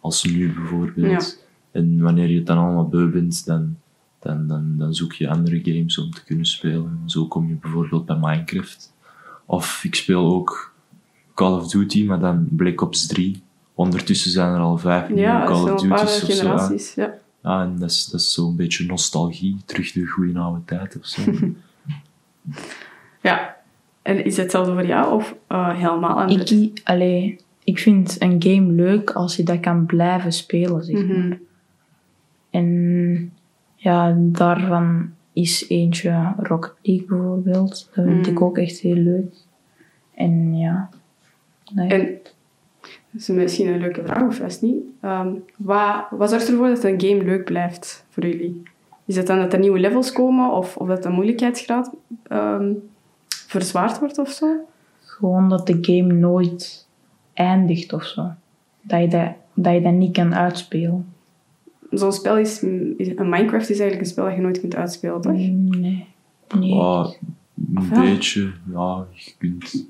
als 0.00 0.24
nu 0.24 0.52
bijvoorbeeld. 0.52 1.44
En 1.70 2.00
wanneer 2.00 2.28
je 2.28 2.36
het 2.36 2.46
dan 2.46 2.58
allemaal 2.58 2.88
beu 2.88 3.06
bent, 3.10 3.46
dan, 3.46 3.76
dan, 4.18 4.46
dan, 4.46 4.74
dan 4.78 4.94
zoek 4.94 5.12
je 5.12 5.28
andere 5.28 5.60
games 5.62 5.98
om 5.98 6.10
te 6.10 6.24
kunnen 6.24 6.46
spelen. 6.46 7.02
Zo 7.06 7.26
kom 7.26 7.48
je 7.48 7.54
bijvoorbeeld 7.54 8.06
bij 8.06 8.16
Minecraft. 8.20 8.94
Of 9.46 9.84
ik 9.84 9.94
speel 9.94 10.34
ook 10.34 10.72
Call 11.34 11.52
of 11.52 11.70
Duty, 11.70 12.04
maar 12.04 12.20
dan 12.20 12.48
Black 12.50 12.80
Ops 12.80 13.06
3. 13.06 13.42
Ondertussen 13.78 14.30
zijn 14.30 14.52
er 14.54 14.60
al 14.60 14.78
vijf 14.78 15.08
nieuwe 15.08 15.20
Ja, 15.22 15.44
Call 15.44 15.70
of 15.72 15.80
Duty's 15.80 16.22
of 16.22 16.32
zo. 16.32 17.00
Ja. 17.00 17.14
Ja, 17.42 17.62
en 17.62 17.78
dat 17.78 17.90
is, 17.90 18.06
dat 18.06 18.20
is 18.20 18.32
zo'n 18.32 18.56
beetje 18.56 18.86
nostalgie, 18.86 19.56
terug 19.64 19.92
de 19.92 20.06
goede 20.06 20.38
oude 20.38 20.64
tijd 20.64 20.98
of 20.98 21.06
zo. 21.06 21.22
ja. 23.28 23.56
En 24.02 24.24
is 24.24 24.36
het 24.36 24.42
hetzelfde 24.42 24.72
voor 24.72 24.86
jou 24.86 25.14
of 25.14 25.34
eh, 25.46 25.74
helemaal 25.78 26.20
anders? 26.20 26.52
Ik, 26.52 26.80
allee, 26.84 27.40
ik 27.64 27.78
vind 27.78 28.16
een 28.22 28.42
game 28.42 28.72
leuk 28.72 29.10
als 29.10 29.36
je 29.36 29.42
dat 29.42 29.60
kan 29.60 29.86
blijven 29.86 30.32
spelen, 30.32 30.84
zeg 30.84 31.06
maar. 31.06 31.16
Mhm. 31.16 31.34
En 32.50 33.32
ja, 33.74 34.16
daarvan 34.18 35.10
is 35.32 35.68
eentje 35.68 36.32
Rocket 36.36 36.72
League 36.82 37.06
bijvoorbeeld. 37.06 37.68
Dat 37.94 38.04
vind 38.04 38.26
Mm. 38.26 38.32
ik 38.32 38.40
ook 38.42 38.58
echt 38.58 38.78
heel 38.78 38.96
leuk. 38.96 39.34
En 40.14 40.56
ja. 40.56 40.88
En 41.74 42.18
dat 43.10 43.20
is 43.20 43.28
misschien 43.28 43.68
een 43.68 43.78
leuke 43.80 44.02
vraag, 44.04 44.22
of 44.26 44.38
juist 44.38 44.62
niet. 44.62 44.76
Ehm, 45.00 45.28
wat, 45.56 46.06
wat 46.10 46.30
zorgt 46.30 46.48
ervoor 46.48 46.68
dat 46.68 46.84
een 46.84 47.00
game 47.00 47.24
leuk 47.24 47.44
blijft 47.44 48.04
voor 48.08 48.26
jullie? 48.26 48.62
Is 49.04 49.16
het 49.16 49.26
dan 49.26 49.38
dat 49.38 49.52
er 49.52 49.58
nieuwe 49.58 49.78
levels 49.78 50.12
komen 50.12 50.52
of, 50.52 50.76
of 50.76 50.88
dat 50.88 51.02
de 51.02 51.08
moeilijkheidsgraad 51.08 51.90
ehm, 52.22 52.72
verzwaard 53.28 53.98
wordt 53.98 54.18
of 54.18 54.30
zo? 54.30 54.46
Gewoon 55.02 55.48
dat 55.48 55.66
de 55.66 55.78
game 55.80 56.12
nooit 56.12 56.86
eindigt 57.34 57.92
of 57.92 58.04
zo. 58.04 58.30
Dat 58.82 59.00
je 59.00 59.08
dat, 59.08 59.30
dat, 59.54 59.74
je 59.74 59.80
dat 59.80 59.92
niet 59.92 60.12
kan 60.12 60.34
uitspelen. 60.34 61.06
Zo'n 61.90 62.12
spel 62.12 62.38
is, 62.38 62.62
is- 62.96 63.16
een 63.16 63.28
Minecraft 63.28 63.70
is 63.70 63.78
eigenlijk 63.78 64.00
een 64.00 64.06
spel 64.12 64.24
dat 64.24 64.34
je 64.34 64.40
nooit 64.40 64.60
kunt 64.60 64.74
uitspelen, 64.76 65.20
toch? 65.20 65.32
Nee. 65.32 65.50
Nee. 65.78 66.06
Ja, 66.74 67.06
een 67.74 67.88
beetje, 68.00 68.50
ja, 68.72 69.06
je 69.12 69.32
kunt... 69.38 69.86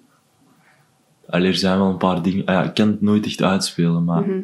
Allee, 1.28 1.48
er 1.48 1.54
zijn 1.56 1.78
wel 1.78 1.90
een 1.90 1.96
paar 1.96 2.22
dingen... 2.22 2.44
ah 2.46 2.54
Ja, 2.54 2.62
ik 2.62 2.74
kan 2.74 2.88
het 2.88 3.00
nooit 3.00 3.26
echt 3.26 3.42
uitspelen, 3.42 4.04
maar 4.04 4.22
Mhm. 4.28 4.40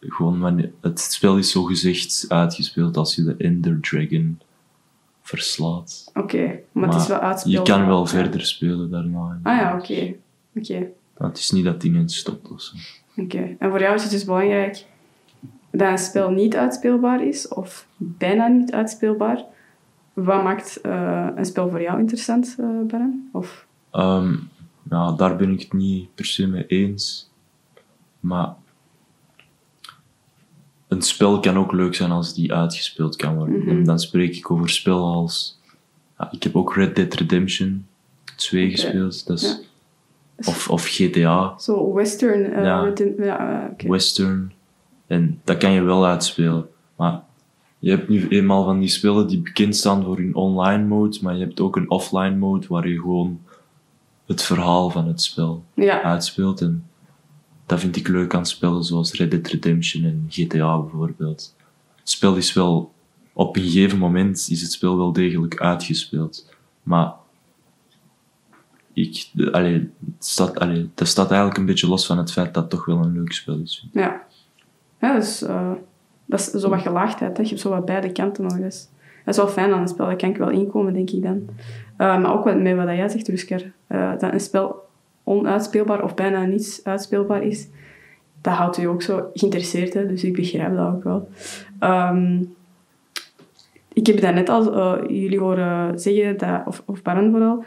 gewoon 0.00 0.40
wanneer... 0.40 0.70
Het 0.80 1.00
spel 1.00 1.36
is 1.38 1.50
zo 1.50 1.62
gezegd 1.62 2.24
uitgespeeld 2.28 2.96
als 2.96 3.14
je 3.14 3.22
de 3.24 3.34
Ender 3.38 3.80
Dragon 3.80 4.40
verslaat. 5.22 6.10
Oké, 6.14 6.58
maar, 6.72 6.88
het 6.92 7.00
is 7.00 7.06
wel 7.08 7.16
je 7.18 7.22
uitspeelbaar. 7.24 7.64
kan 7.78 7.86
wel 7.86 8.00
Ja. 8.00 8.06
verder 8.06 8.40
spelen 8.46 8.90
daarna. 8.90 9.38
Ah 9.42 9.56
ja, 9.56 9.76
oké. 9.78 10.14
Oké. 10.56 10.86
Het 11.18 11.38
is 11.38 11.50
niet 11.50 11.64
dat 11.64 11.84
ineens 11.84 12.16
stopt 12.16 12.50
of 12.50 12.60
zo. 12.60 12.76
Oké. 13.16 13.56
En 13.58 13.70
voor 13.70 13.80
jou 13.80 13.94
is 13.94 14.02
het 14.02 14.10
dus 14.10 14.24
belangrijk 14.24 14.84
dat 15.70 15.90
een 15.90 15.98
spel 15.98 16.30
niet 16.30 16.56
uitspeelbaar 16.56 17.26
is, 17.26 17.48
of 17.48 17.86
bijna 17.96 18.46
niet 18.46 18.72
uitspeelbaar. 18.72 19.44
Wat 20.12 20.42
maakt 20.42 20.80
eh, 20.80 21.26
een 21.36 21.44
spel 21.44 21.68
voor 21.70 21.80
jou 21.82 21.98
interessant, 22.00 22.56
Beren? 22.86 23.28
Of, 23.32 23.66
Ehm, 23.90 24.34
ja, 24.90 25.12
daar 25.12 25.36
ben 25.36 25.50
ik 25.52 25.60
het 25.60 25.72
niet 25.72 26.14
per 26.14 26.24
se 26.24 26.46
mee 26.46 26.66
eens. 26.66 27.30
Maar 28.20 28.54
een 30.88 31.02
spel 31.02 31.40
kan 31.40 31.56
ook 31.58 31.72
leuk 31.72 31.94
zijn 31.94 32.10
als 32.10 32.34
die 32.34 32.52
uitgespeeld 32.54 33.16
kan 33.16 33.36
worden. 33.36 33.58
Mhm. 33.58 33.68
En 33.68 33.84
dan 33.84 33.98
spreek 33.98 34.36
ik 34.36 34.50
over 34.50 34.68
spellen 34.70 35.02
als... 35.02 35.60
Ja, 36.18 36.28
ik 36.32 36.42
heb 36.42 36.56
ook 36.56 36.74
Red 36.74 36.96
Dead 36.96 37.14
Redemption 37.14 37.86
2 38.36 38.64
Oké. 38.64 38.72
gespeeld. 38.72 39.26
Dat 39.26 39.38
is, 39.38 39.42
Ja. 39.48 39.58
Of, 40.48 40.68
of 40.70 40.84
GTA, 40.86 41.58
Zo 41.58 41.92
western. 41.92 42.52
eh, 42.52 42.64
Ja. 42.64 43.66
oké. 43.72 43.88
western. 43.88 44.52
En 45.06 45.40
dat 45.44 45.56
kan 45.56 45.72
je 45.72 45.80
wel 45.82 46.06
uitspelen. 46.06 46.68
Maar 46.96 47.22
je 47.78 47.90
hebt 47.90 48.08
nu 48.08 48.28
eenmaal 48.28 48.64
van 48.64 48.78
die 48.80 48.88
spellen 48.88 49.26
die 49.28 49.40
bekend 49.40 49.76
staan 49.76 50.04
voor 50.04 50.16
hun 50.16 50.34
online 50.34 50.84
mode, 50.84 51.18
maar 51.22 51.34
je 51.36 51.44
hebt 51.44 51.60
ook 51.60 51.76
een 51.76 51.90
offline 51.90 52.36
mode 52.36 52.66
waar 52.66 52.88
je 52.88 53.00
gewoon 53.00 53.40
het 54.26 54.42
verhaal 54.42 54.90
van 54.90 55.06
het 55.06 55.22
spel 55.22 55.64
Ja, 55.74 56.02
uitspeelt. 56.02 56.60
En 56.60 56.86
dat 57.66 57.80
vind 57.80 57.96
ik 57.96 58.08
leuk 58.08 58.34
aan 58.34 58.46
spellen 58.46 58.84
zoals 58.84 59.12
Red 59.12 59.30
Dead 59.30 59.46
Redemption 59.46 60.04
en 60.04 60.26
GTA 60.28 60.78
bijvoorbeeld. 60.78 61.56
Het 61.96 62.10
spel 62.10 62.36
is 62.36 62.52
wel, 62.52 62.92
op 63.32 63.56
een 63.56 63.62
gegeven 63.62 63.98
moment 63.98 64.46
is 64.50 64.62
het 64.62 64.72
spel 64.72 64.96
wel 64.96 65.12
degelijk 65.12 65.60
uitgespeeld. 65.60 66.50
Maar 66.82 67.12
ik, 68.92 69.30
de, 69.32 69.52
allee, 69.52 69.72
het, 69.72 70.24
staat, 70.24 70.58
allee, 70.58 70.90
dat 70.94 71.08
staat 71.08 71.28
eigenlijk 71.28 71.58
een 71.58 71.66
beetje 71.66 71.88
los 71.88 72.06
van 72.06 72.18
het 72.18 72.32
feit 72.32 72.54
dat 72.54 72.62
het 72.62 72.72
toch 72.72 72.84
wel 72.84 72.98
een 72.98 73.12
leuk 73.12 73.32
spel 73.32 73.58
is. 73.58 73.86
ja. 73.92 74.22
Ja, 75.00 75.14
dus, 75.14 75.38
dat 76.26 76.40
is 76.40 76.50
zo 76.50 76.68
wat 76.68 76.80
gelaagdheid. 76.80 77.36
Hè. 77.36 77.42
Je 77.42 77.48
hebt 77.48 77.60
zo 77.60 77.70
wat 77.70 77.84
beide 77.84 78.12
kanten 78.12 78.44
nog 78.44 78.58
eens. 78.58 78.88
Dat 79.24 79.34
is 79.34 79.36
wel 79.36 79.48
fijn 79.48 79.72
aan 79.72 79.80
een 79.80 79.88
spel. 79.88 80.06
Daar 80.06 80.16
kan 80.16 80.30
ik 80.30 80.36
wel 80.36 80.50
inkomen, 80.50 80.92
denk 80.92 81.10
ik 81.10 81.22
dan. 81.22 81.48
Eh, 82.02 82.18
maar 82.18 82.32
ook 82.32 82.44
wat, 82.44 82.60
met 82.60 82.76
wat 82.76 82.86
jij 82.86 83.08
zegt, 83.08 83.28
Rusker. 83.28 83.72
eh, 83.86 84.12
dat 84.18 84.32
een 84.32 84.40
spel 84.40 84.84
onuitspeelbaar 85.24 86.04
of 86.04 86.14
bijna 86.14 86.44
niets 86.44 86.84
uitspeelbaar 86.84 87.42
is. 87.42 87.68
Dat 88.40 88.54
houdt 88.54 88.78
u 88.78 88.84
ook 88.84 89.02
zo 89.02 89.30
geïnteresseerd. 89.34 89.92
Dus 89.92 90.24
ik 90.24 90.34
begrijp 90.34 90.76
dat 90.76 90.86
ook 90.86 91.04
wel. 91.04 91.28
Ehm, 91.78 92.42
ik 93.92 94.06
heb 94.06 94.20
daarnet 94.20 94.48
al 94.48 94.74
eh, 94.74 95.08
jullie 95.08 95.38
horen 95.38 95.98
zeggen, 96.00 96.38
dat, 96.38 96.62
of, 96.66 96.82
of 96.86 97.02
Baran 97.02 97.30
vooral, 97.30 97.64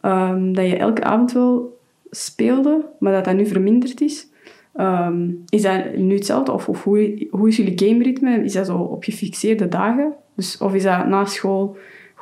ehm, 0.00 0.52
dat 0.52 0.66
je 0.66 0.76
elke 0.76 1.02
avond 1.02 1.32
wel 1.32 1.78
speelde, 2.10 2.84
maar 2.98 3.12
dat 3.12 3.24
dat 3.24 3.34
nu 3.34 3.46
verminderd 3.46 4.00
is. 4.00 4.26
Ehm, 4.74 5.30
is 5.48 5.62
dat 5.62 5.96
nu 5.96 6.14
hetzelfde? 6.14 6.52
Of, 6.52 6.68
of 6.68 6.84
hoe, 6.84 7.26
hoe 7.30 7.48
is 7.48 7.56
jullie 7.56 7.88
gameritme? 7.88 8.44
Is 8.44 8.52
dat 8.52 8.66
zo 8.66 8.76
op 8.76 9.04
gefixeerde 9.04 9.68
dagen? 9.68 10.12
Dus, 10.34 10.58
of 10.58 10.74
is 10.74 10.82
dat 10.82 11.06
na 11.06 11.24
school 11.24 11.76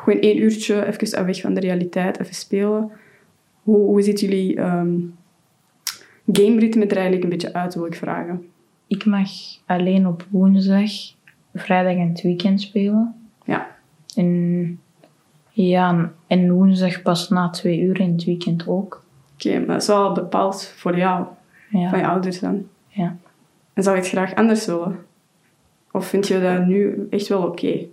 gewoon 0.05 0.21
één 0.21 0.43
uurtje 0.43 0.87
even 0.87 1.27
weg 1.27 1.41
van 1.41 1.55
de 1.55 1.61
realiteit, 1.61 2.21
even 2.21 2.35
spelen? 2.35 2.91
Hoe, 3.63 3.77
hoe 3.77 4.03
ziet 4.03 4.21
jullie 4.21 4.57
ehm 4.57 4.91
gameritme 6.33 6.85
er 6.87 6.93
eigenlijk 6.93 7.23
een 7.25 7.31
beetje 7.31 7.53
uit, 7.53 7.75
wil 7.75 7.87
ik 7.87 7.95
vragen? 7.95 8.47
Ik 8.87 9.05
mag 9.05 9.29
alleen 9.67 10.07
op 10.07 10.27
woensdag, 10.31 10.91
vrijdag 11.55 11.93
en 11.93 12.09
het 12.09 12.21
weekend 12.23 12.61
spelen. 12.61 13.15
Ja, 13.45 13.77
En 14.17 14.81
ja, 15.51 16.13
en 16.27 16.51
woensdag 16.53 17.03
pas 17.03 17.29
na 17.29 17.51
twee 17.51 17.81
uur 17.81 18.01
in 18.01 18.13
het 18.13 18.25
weekend 18.25 18.69
ook. 18.69 19.05
oké, 19.35 19.59
maar 19.59 19.67
dat 19.67 19.83
is 19.83 19.87
wel 19.87 20.13
bepaald 20.13 20.65
voor 20.77 20.97
jou, 20.97 21.27
van 21.71 21.81
je 21.81 21.97
Ja, 21.97 22.09
ouders 22.09 22.41
dan. 22.41 22.67
ja. 22.89 23.17
En 23.73 23.83
zou 23.83 23.97
je 23.97 24.03
het 24.03 24.11
graag 24.11 24.35
anders 24.35 24.67
willen? 24.67 24.99
Of 25.93 26.07
vind 26.07 26.29
je 26.29 26.41
dat 26.41 26.67
nu 26.67 27.07
echt 27.11 27.29
wel 27.29 27.43
oké? 27.43 27.87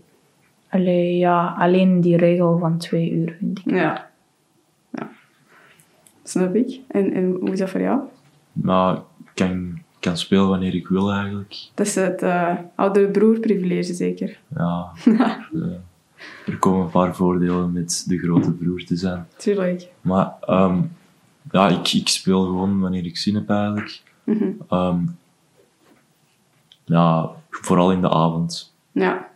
Allee, 0.69 1.17
ja, 1.17 1.55
alleen 1.57 2.01
die 2.01 2.17
regel 2.17 2.57
van 2.57 2.77
twee 2.77 3.12
uur 3.12 3.36
vind 3.39 3.59
ik. 3.59 3.71
Ja. 3.71 4.09
ja. 4.89 5.09
Snap 6.24 6.55
ik. 6.55 6.79
En, 6.88 7.13
en 7.13 7.38
hoe 7.39 7.51
is 7.51 7.59
dat 7.59 7.69
voor 7.69 7.81
jou? 7.81 8.00
Maar 8.51 8.95
ik 8.95 9.31
kan, 9.33 9.79
kan 10.00 10.17
spelen 10.17 10.47
wanneer 10.47 10.75
ik 10.75 10.88
wil 10.88 11.12
eigenlijk. 11.12 11.69
Dat 11.74 11.88
is 11.88 11.95
het 11.95 12.21
eh 12.21 12.55
oudere 12.75 13.07
broerprivilege 13.07 13.93
zeker. 13.93 14.39
Ja, 14.55 14.91
eh, 15.53 15.77
er 16.45 16.57
komen 16.59 16.86
een 16.86 16.91
paar 16.91 17.15
voordelen 17.15 17.71
met 17.71 18.03
de 18.07 18.17
grote 18.17 18.51
broer 18.51 18.83
te 18.83 18.95
zijn. 18.95 19.27
Tuurlijk. 19.38 19.88
Maar 20.01 20.33
ehm, 20.41 20.81
ja, 21.51 21.67
ik, 21.67 21.93
ik 21.93 22.07
speel 22.07 22.45
gewoon 22.45 22.79
wanneer 22.79 23.05
ik 23.05 23.17
zin 23.17 23.36
heb 23.36 23.50
eigenlijk. 23.50 24.01
Mhm. 24.24 24.50
Ehm, 24.69 25.00
ja, 26.83 27.29
vooral 27.50 27.91
in 27.91 28.01
de 28.01 28.09
avond. 28.09 28.74
Ja. 28.91 29.27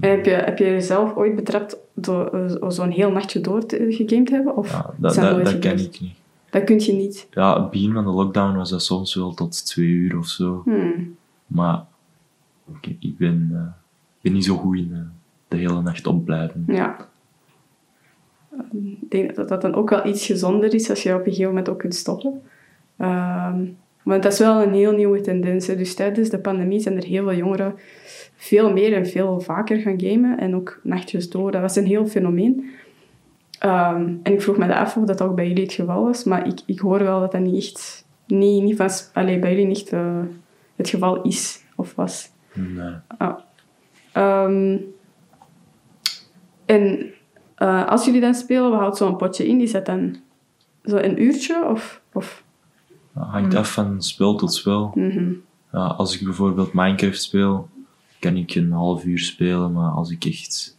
Heb 0.00 0.24
je, 0.24 0.30
heb 0.30 0.58
je 0.58 0.64
jezelf 0.64 1.16
ooit 1.16 1.36
betrapt 1.36 1.76
door 1.94 2.26
eh, 2.26 2.70
zo'n 2.70 2.90
heel 2.90 3.10
nachtje 3.10 3.40
door 3.40 3.66
te, 3.66 3.86
gegamed 3.88 4.26
te 4.26 4.34
hebben? 4.34 4.56
Of 4.56 4.70
Ja, 4.70 4.94
dat, 4.96 5.14
dat 5.14 5.14
dat, 5.14 5.48
gebeurd? 5.48 5.80
ik 5.80 6.00
niet. 6.00 6.14
Dat 6.50 6.64
kun 6.64 6.78
je 6.78 6.92
niet. 6.92 7.26
Ja, 7.30 7.60
het 7.62 7.70
begin 7.70 7.92
van 7.92 8.04
de 8.04 8.10
lockdown 8.10 8.56
was 8.56 8.70
dat 8.70 8.82
soms 8.82 9.14
wel 9.14 9.34
tot 9.34 9.66
twee 9.66 9.86
uur 9.86 10.18
of 10.18 10.26
zo. 10.26 10.62
Hmm. 10.64 11.16
Maar 11.46 11.84
ik, 12.80 12.96
ik 13.00 13.16
ben, 13.16 13.50
eh, 13.52 13.82
ben 14.20 14.32
niet 14.32 14.44
zo 14.44 14.56
goed 14.56 14.76
in 14.76 14.90
eh, 14.92 15.00
de 15.48 15.56
hele 15.56 15.82
nacht 15.82 16.06
opblijven. 16.06 16.64
Ja. 16.66 17.08
Ik 18.72 19.10
denk 19.10 19.34
dat 19.34 19.48
dat 19.48 19.62
dan 19.62 19.74
ook 19.74 19.90
wel 19.90 20.06
iets 20.06 20.26
gezonder 20.26 20.74
is 20.74 20.90
als 20.90 21.02
je 21.02 21.14
op 21.14 21.18
een 21.18 21.24
gegeven 21.24 21.48
moment 21.48 21.68
ook 21.68 21.78
kunt 21.78 21.94
stoppen. 21.94 22.42
Ehm, 22.96 23.64
want 24.02 24.22
dat 24.22 24.32
is 24.32 24.38
wel 24.38 24.62
een 24.62 24.74
heel 24.74 24.92
nieuwe 24.92 25.20
tendens. 25.20 25.66
Hè. 25.66 25.76
Dus 25.76 25.94
tijdens 25.94 26.28
de 26.28 26.38
pandemie 26.38 26.80
zijn 26.80 26.96
er 26.96 27.04
heel 27.04 27.22
veel 27.28 27.36
jongeren 27.36 27.74
veel 28.36 28.72
meer 28.72 28.92
en 28.92 29.06
veel 29.06 29.40
vaker 29.40 29.78
gaan 29.78 30.00
gamen. 30.00 30.38
En 30.38 30.54
ook 30.54 30.80
nachtjes 30.82 31.30
door. 31.30 31.50
Dat 31.50 31.60
was 31.60 31.76
een 31.76 31.86
heel 31.86 32.06
fenomeen. 32.06 32.70
Ehm, 33.58 34.14
en 34.22 34.32
ik 34.32 34.42
vroeg 34.42 34.56
me 34.56 34.74
af 34.74 34.96
of 34.96 35.04
dat 35.04 35.22
ook 35.22 35.34
bij 35.34 35.48
jullie 35.48 35.62
het 35.62 35.72
geval 35.72 36.04
was. 36.04 36.24
Maar 36.24 36.46
ik, 36.46 36.60
ik 36.66 36.78
hoor 36.78 36.98
wel 36.98 37.20
dat 37.20 37.32
dat 37.32 37.40
niet 37.40 37.56
echt... 37.56 38.04
Niet, 38.26 38.62
niet 38.62 38.76
van, 38.76 38.90
allee, 39.12 39.38
bij 39.38 39.50
jullie 39.50 39.66
niet 39.66 39.92
eh, 39.92 40.20
het 40.76 40.88
geval 40.88 41.22
is 41.22 41.64
of 41.76 41.94
was. 41.94 42.30
Nee. 42.52 42.94
Ehm, 44.12 44.78
en 46.66 47.12
eh, 47.54 47.86
als 47.88 48.04
jullie 48.04 48.20
dan 48.20 48.34
spelen, 48.34 48.70
wat 48.70 48.78
houdt 48.78 48.96
zo'n 48.96 49.16
potje 49.16 49.46
in? 49.46 49.60
Is 49.60 49.72
dat 49.72 49.86
dan 49.86 50.16
zo 50.84 50.96
een 50.96 51.22
uurtje? 51.22 51.64
Of, 51.64 52.00
of? 52.12 52.44
Hangt 53.12 53.54
af 53.54 53.72
van 53.72 54.02
spel 54.02 54.34
tot 54.36 54.54
spel. 54.54 54.92
Mhm. 54.94 55.32
Als 55.70 56.18
ik 56.18 56.24
bijvoorbeeld 56.24 56.72
Minecraft 56.72 57.22
speel, 57.22 57.68
kan 58.20 58.36
ik 58.36 58.54
een 58.54 58.72
half 58.72 59.04
uur 59.04 59.18
spelen, 59.18 59.72
maar 59.72 59.90
als 59.90 60.10
ik 60.10 60.24
echt 60.24 60.78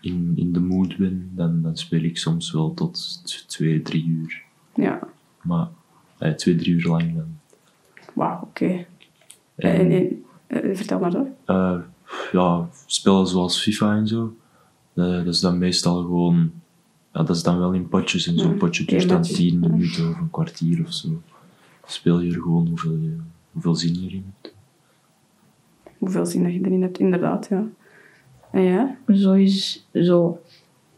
in, 0.00 0.32
in 0.36 0.52
de 0.52 0.60
mood 0.60 0.96
ben, 0.96 1.30
dan, 1.34 1.62
dan 1.62 1.76
speel 1.76 2.02
ik 2.02 2.18
soms 2.18 2.52
wel 2.52 2.74
tot 2.74 3.22
twee, 3.48 3.82
drie 3.82 4.06
uur. 4.06 4.42
Ja, 4.74 5.00
Maar 5.42 5.68
eh, 6.18 6.32
twee, 6.32 6.56
drie 6.56 6.74
uur 6.74 6.86
lang 6.88 7.14
dan. 7.14 7.38
wauw, 8.14 8.40
oké. 8.42 8.86
En, 9.56 9.74
En, 9.74 9.90
en, 9.90 10.22
eh, 10.46 10.76
vertel 10.76 10.98
maar 10.98 11.10
door. 11.10 11.26
eh, 11.44 11.78
ja, 12.32 12.68
spellen 12.86 13.26
zoals 13.26 13.62
FIFA 13.62 13.96
en 13.96 14.06
zo, 14.08 14.36
eh, 14.94 15.04
dat 15.04 15.26
is 15.26 15.40
dan 15.40 15.58
meestal 15.58 16.02
gewoon, 16.02 16.52
ja, 17.14 17.22
dat 17.22 17.36
is 17.36 17.42
dan 17.42 17.58
wel 17.58 17.72
in 17.72 17.88
potjes 17.88 18.26
en 18.26 18.38
zo'n 18.38 18.50
Ja, 18.50 18.56
potje 18.56 18.84
duurt 18.84 19.08
dan 19.08 19.22
tien 19.22 19.58
minuten 19.58 20.08
of 20.08 20.18
een 20.18 20.30
kwartier 20.30 20.84
of 20.86 20.92
zo. 20.92 21.08
Speel 21.86 22.20
je 22.20 22.32
er 22.34 22.40
gewoon 22.40 22.66
hoeveel, 22.68 22.96
je, 22.96 23.16
hoeveel 23.52 23.74
zin 23.74 23.94
je 23.94 24.06
erin 24.06 24.24
hebt. 24.40 24.54
Hoeveel 25.98 26.26
zin 26.26 26.42
dat 26.42 26.52
je 26.52 26.60
erin 26.64 26.82
hebt, 26.82 26.98
inderdaad, 26.98 27.46
ja. 27.50 27.64
En 28.50 28.62
ja? 28.62 28.96
Zo 29.14 29.32
is 29.32 29.86
zo 29.92 30.40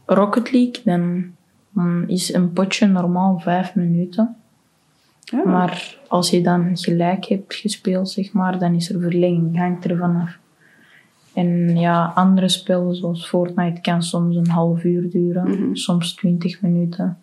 Rocket 0.06 0.52
League, 0.52 0.80
dan, 0.84 1.32
dan 1.70 2.04
is 2.08 2.34
een 2.34 2.52
potje 2.52 2.86
normaal 2.86 3.38
vijf 3.38 3.74
minuten. 3.74 4.36
ja. 5.24 5.42
Maar 5.44 5.98
als 6.08 6.30
je 6.30 6.40
dan 6.42 6.76
gelijk 6.76 7.24
hebt 7.24 7.54
gespeeld, 7.54 8.10
zeg 8.10 8.32
maar, 8.32 8.58
dan 8.58 8.74
is 8.74 8.90
er 8.90 9.00
verlenging, 9.00 9.58
hangt 9.58 9.84
er 9.84 9.96
vanaf. 9.96 10.38
En 11.36 11.76
ja, 11.78 12.12
andere 12.14 12.48
spellen 12.48 12.94
zoals 12.94 13.28
Fortnite 13.28 13.80
kan 13.80 14.02
soms 14.02 14.36
een 14.36 14.48
half 14.48 14.84
uur 14.84 15.10
duren, 15.10 15.48
Mhm. 15.50 15.74
soms 15.74 16.14
20 16.14 16.62
minuten, 16.62 17.18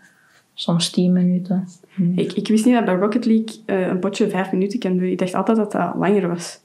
soms 0.53 0.89
10 0.89 1.13
minuten. 1.13 1.67
Hm. 1.93 2.19
Ik, 2.19 2.33
ik 2.33 2.47
wist 2.47 2.65
niet 2.65 2.73
dat 2.73 2.85
bij 2.85 2.95
Rocket 2.95 3.25
League 3.25 3.55
eh, 3.65 3.87
een 3.87 3.99
potje 3.99 4.29
vijf 4.29 4.51
minuten 4.51 4.79
kan 4.79 4.93
duren. 4.93 5.11
Ik 5.11 5.17
dacht 5.17 5.33
altijd 5.33 5.57
dat 5.57 5.71
dat 5.71 5.95
langer 5.95 6.27
was. 6.27 6.59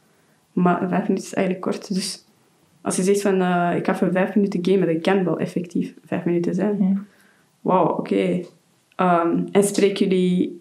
Maar 0.52 0.78
vijf 0.88 1.02
minuten 1.02 1.26
is 1.28 1.34
eigenlijk 1.34 1.64
kort. 1.66 1.94
Dus 1.94 2.24
als 2.80 2.96
je 2.96 3.02
zegt 3.02 3.20
van, 3.22 3.40
eh, 3.40 3.76
ik 3.76 3.84
ga 3.86 3.96
voor 3.96 4.12
vijf 4.12 4.34
minuten 4.34 4.64
gamen, 4.66 4.86
dat 4.94 5.02
kan 5.02 5.24
wel 5.24 5.38
effectief 5.38 5.94
vijf 6.04 6.24
minuten 6.24 6.54
zijn. 6.54 6.76
Ja. 6.80 7.02
Wauw, 7.60 7.86
oké. 7.98 8.40
Ehm, 8.96 9.38
en 9.52 9.62
spreken 9.64 10.08
jullie 10.08 10.60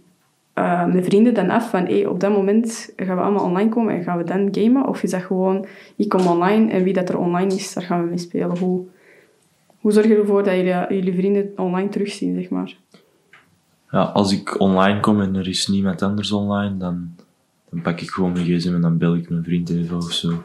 eh, 0.57 0.85
met 0.85 1.05
vrienden 1.05 1.33
dan 1.33 1.49
af 1.49 1.69
van, 1.69 1.85
hey, 1.85 2.05
op 2.05 2.19
dat 2.19 2.31
moment 2.31 2.93
gaan 2.95 3.15
we 3.15 3.21
allemaal 3.21 3.43
online 3.43 3.69
komen 3.69 3.93
en 3.93 4.03
gaan 4.03 4.17
we 4.17 4.23
dan 4.23 4.47
gamen? 4.51 4.87
Of 4.87 5.03
is 5.03 5.11
dat 5.11 5.21
gewoon, 5.21 5.65
ik 5.95 6.09
kom 6.09 6.27
online 6.27 6.71
en 6.71 6.83
wie 6.83 6.93
dat 6.93 7.09
er 7.09 7.17
online 7.17 7.53
is, 7.53 7.73
daar 7.73 7.83
gaan 7.83 8.03
we 8.03 8.09
mee 8.09 8.17
spelen? 8.17 8.57
Hoe, 8.57 8.85
hoe 9.79 9.91
zorg 9.91 10.07
je 10.07 10.15
ervoor 10.15 10.43
dat 10.43 10.55
jullie, 10.55 10.85
jullie 10.89 11.13
vrienden 11.13 11.51
online 11.55 11.89
terugzien, 11.89 12.35
zeg 12.35 12.49
maar? 12.49 12.75
Ja, 13.91 14.01
als 14.01 14.31
ik 14.31 14.59
online 14.59 14.99
kom 14.99 15.21
en 15.21 15.35
er 15.35 15.47
is 15.47 15.67
niemand 15.67 16.01
anders 16.01 16.31
online, 16.31 16.77
dan, 16.77 17.15
dan 17.69 17.81
pak 17.81 18.01
ik 18.01 18.09
gewoon 18.09 18.31
mijn 18.31 18.45
gsm 18.45 18.73
en 18.73 18.81
dan 18.81 18.97
bel 18.97 19.15
ik 19.15 19.29
mijn 19.29 19.43
vriend 19.43 19.69
even 19.69 19.97
of 19.97 20.11
zo. 20.11 20.43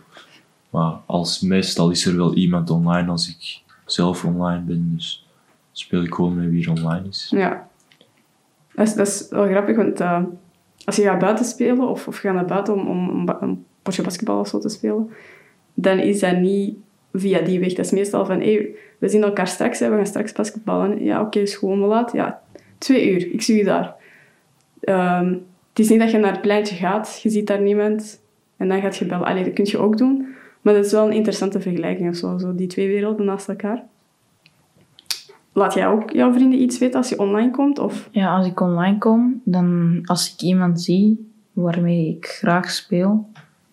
Maar 0.71 0.93
als 1.07 1.41
meestal 1.41 1.91
is 1.91 2.07
er 2.07 2.17
wel 2.17 2.35
iemand 2.35 2.71
online 2.71 3.11
als 3.11 3.29
ik 3.29 3.61
zelf 3.87 4.25
online 4.25 4.61
ben, 4.61 4.93
dus 4.95 5.27
speel 5.73 6.03
ik 6.03 6.15
gewoon 6.15 6.37
met 6.37 6.51
wie 6.51 6.65
er 6.65 6.71
online 6.71 7.09
is. 7.09 7.27
Ja. 7.31 7.71
Dat 8.75 8.87
is, 8.87 8.95
dat 8.95 9.27
wel 9.31 9.47
grappig, 9.47 9.77
want 9.77 10.01
eh, 10.01 10.23
als 10.85 10.97
je 10.97 11.03
gaat 11.03 11.19
buiten 11.19 11.45
spelen 11.45 11.89
of, 11.89 12.09
of 12.09 12.17
gaat 12.17 12.35
naar 12.35 12.45
buiten 12.45 12.75
om, 12.75 13.11
om 13.11 13.25
ba- 13.25 13.39
een 13.41 13.65
potje 13.83 14.03
basketbal 14.03 14.41
of 14.41 14.49
zo 14.49 14.59
te 14.59 14.69
spelen, 14.69 15.11
dan 15.75 15.99
is 15.99 16.21
dat 16.21 16.37
niet 16.37 16.77
via 17.13 17.41
die 17.41 17.61
weg. 17.61 17.73
Dat 17.73 17.85
is 17.85 17.91
meestal 17.91 18.27
van, 18.27 18.39
we 18.39 19.09
zien 19.09 19.23
elkaar 19.23 19.49
straks, 19.49 19.79
we 19.79 19.87
gaan 19.87 20.07
straks 20.07 20.33
basketballen. 20.33 21.05
Ja, 21.05 21.21
oké, 21.21 21.45
wel 21.61 21.77
laat. 21.77 22.13
Ja, 22.13 22.43
twee 22.79 23.11
uur, 23.11 23.33
ik 23.33 23.43
zie 23.43 23.57
je 23.57 23.65
daar. 23.65 23.95
Ehm, 24.81 25.33
het 25.69 25.79
is 25.79 25.89
niet 25.89 26.01
dat 26.01 26.11
je 26.11 26.19
naar 26.19 26.33
het 26.33 26.41
pleintje 26.41 26.75
gaat, 26.75 27.21
je 27.23 27.31
ziet 27.31 27.47
daar 27.47 27.61
niemand 27.61 28.21
en 28.57 28.69
dan 28.69 28.81
gaat 28.81 28.97
je 28.97 29.07
bellen. 29.07 29.27
Allee, 29.27 29.45
dat 29.45 29.53
kun 29.53 29.67
je 29.69 29.79
ook 29.79 29.99
doen. 29.99 30.27
Maar 30.61 30.75
dat 30.75 30.85
is 30.85 30.93
wel 30.93 31.07
een 31.07 31.13
interessante 31.13 31.61
vergelijking 31.61 32.09
of 32.09 32.17
zo, 32.17 32.39
zo 32.39 32.55
die 32.55 32.67
twee 32.67 32.89
werelden 32.89 33.27
naast 33.27 33.49
elkaar. 33.49 33.85
Laat 35.53 35.75
jij 35.75 35.87
ook 35.89 36.11
jouw 36.11 36.33
vrienden 36.33 36.61
iets 36.63 36.79
weten 36.79 36.99
als 36.99 37.09
je 37.09 37.19
online 37.19 37.51
komt? 37.51 37.79
Of? 37.79 38.09
Ja, 38.13 38.37
als 38.37 38.47
ik 38.47 38.61
online 38.61 38.99
kom, 38.99 39.41
dan 39.45 39.99
als 40.05 40.33
ik 40.35 40.41
iemand 40.41 40.81
zie 40.83 41.31
waarmee 41.53 42.09
ik 42.09 42.27
graag 42.27 42.71
speel, 42.71 43.29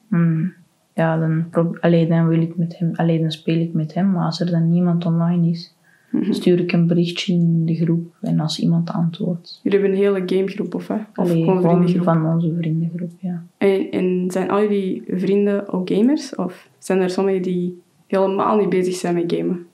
dan, 0.09 0.51
ja, 0.93 1.17
dan, 1.17 1.45
alleen 1.79 2.09
dan 2.09 2.27
wil 2.27 2.41
ik 2.41 2.55
met 2.57 2.79
hem, 2.79 2.91
alleen 2.95 3.21
dan 3.21 3.31
speel 3.31 3.59
ik 3.59 3.73
met 3.73 3.93
hem. 3.93 4.11
Maar 4.11 4.25
als 4.25 4.39
er 4.39 4.51
dan 4.51 4.69
niemand 4.69 5.05
online 5.05 5.49
is, 5.49 5.73
Mhm. 6.11 6.31
stuur 6.33 6.59
ik 6.59 6.71
een 6.71 6.87
berichtje 6.87 7.33
in 7.33 7.65
de 7.65 7.75
groep 7.75 8.13
en 8.21 8.39
als 8.39 8.59
iemand 8.59 8.91
antwoordt. 8.91 9.59
Jullie 9.63 9.79
hebben 9.79 9.97
een 9.97 10.03
hele 10.03 10.23
gamegroep 10.25 10.75
of, 10.75 10.87
hè? 10.87 10.93
of 10.95 11.01
Allee, 11.13 11.43
gewoon 11.43 11.55
gewoon 11.61 11.61
vriendengroep? 11.83 12.03
van 12.03 12.25
onze 12.33 12.53
vriendengroep, 12.57 13.11
ja. 13.19 13.43
En, 13.57 13.91
en 13.91 14.31
zijn 14.31 14.49
al 14.49 14.61
jullie 14.61 15.03
vrienden 15.07 15.69
ook 15.73 15.89
gamers? 15.91 16.35
Of 16.35 16.69
zijn 16.77 16.99
er 17.01 17.09
sommigen 17.09 17.41
die 17.41 17.81
helemaal 18.07 18.57
niet 18.57 18.69
bezig 18.69 18.95
zijn 18.95 19.13
met 19.13 19.33
gamen? 19.33 19.65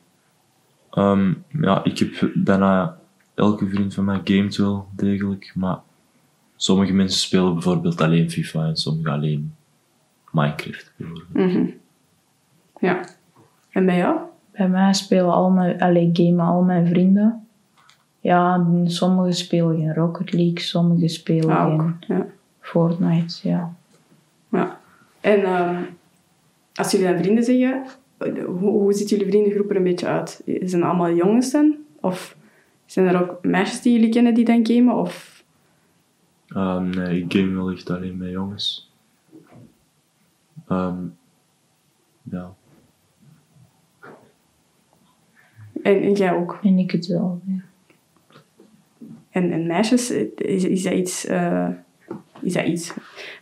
Ehm, 0.95 1.33
ja, 1.61 1.83
ik 1.83 1.99
heb 1.99 2.31
bijna 2.33 2.97
elke 3.33 3.67
vriend 3.69 3.93
van 3.93 4.05
mij 4.05 4.21
gamet 4.23 4.55
wel 4.57 4.87
degelijk, 4.95 5.51
maar 5.55 5.77
sommige 6.55 6.93
mensen 6.93 7.19
spelen 7.19 7.53
bijvoorbeeld 7.53 8.01
alleen 8.01 8.29
FIFA 8.31 8.65
en 8.67 8.75
sommige 8.75 9.09
alleen 9.09 9.53
Minecraft. 10.31 10.93
bijvoorbeeld. 10.95 11.33
Mhm. 11.53 11.65
Ja. 12.79 13.05
En 13.69 13.85
bij 13.85 13.97
jou? 13.97 14.17
Bij 14.51 14.69
mij 14.69 14.93
spelen 14.93 15.33
al 15.33 15.49
mijn, 15.49 15.81
allee, 15.81 16.09
gamen 16.13 16.45
al 16.45 16.61
mijn 16.63 16.87
vrienden. 16.87 17.47
Ja, 18.19 18.67
sommigen 18.85 19.33
spelen 19.33 19.75
geen 19.77 19.93
Rocket 19.93 20.33
League, 20.33 20.59
sommigen 20.59 21.09
spelen 21.09 21.55
Ah, 21.57 21.73
ook. 21.73 21.91
geen 21.99 22.17
Ja. 22.17 22.25
Fortnite, 22.59 23.47
ja. 23.49 23.73
ja. 24.51 24.79
En 25.21 25.43
ehm, 25.43 25.81
als 26.75 26.91
jullie 26.91 27.07
aan 27.07 27.17
vrienden 27.17 27.43
zeggen, 27.43 27.85
hoe, 28.45 28.69
hoe 28.69 28.93
ziet 28.93 29.09
jullie 29.09 29.27
vriendengroep 29.27 29.69
er 29.69 29.75
een 29.75 29.83
beetje 29.83 30.07
uit? 30.07 30.41
Zijn 30.45 30.61
het 30.61 30.81
allemaal 30.81 31.13
jongens 31.13 31.51
dan? 31.51 31.75
Of 32.01 32.37
zijn 32.85 33.07
er 33.07 33.21
ook 33.21 33.43
meisjes 33.43 33.81
die 33.81 33.93
jullie 33.93 34.09
kennen 34.09 34.33
die 34.33 34.45
dan 34.45 34.65
gamen? 34.67 34.95
Of... 34.95 35.43
Ehm, 36.47 36.89
nee, 36.89 37.21
ik 37.21 37.33
game 37.33 37.55
wel 37.55 37.71
echt 37.71 37.89
alleen 37.89 38.17
met 38.17 38.29
jongens. 38.29 38.93
Ehm, 40.67 40.97
ja. 42.23 42.53
En, 45.83 46.01
en 46.01 46.13
jij 46.13 46.33
ook? 46.33 46.59
En 46.63 46.77
ik 46.77 46.91
hetzelfde. 46.91 47.39
ja. 47.45 47.63
En, 49.29 49.51
en 49.51 49.67
meisjes, 49.67 50.11
is, 50.35 50.63
is 50.63 50.83
dat 50.83 50.93
iets... 50.93 51.25
eh, 51.25 51.69
is 52.41 52.53
dat 52.53 52.65
iets? 52.65 52.93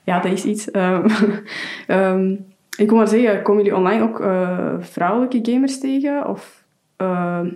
Ja, 0.04 0.20
dat 0.20 0.32
is 0.32 0.46
iets. 0.46 0.72
Ehm, 0.72 1.08
ehm, 1.88 2.36
ik 2.78 2.88
kom 2.88 2.98
maar 2.98 3.08
zeggen, 3.08 3.42
komen 3.42 3.64
jullie 3.64 3.80
online 3.80 4.04
ook 4.04 4.20
eh, 4.20 4.76
vrouwelijke 4.80 5.52
gamers 5.52 5.80
tegen? 5.80 6.28
Of, 6.28 6.66
ehm, 6.96 7.50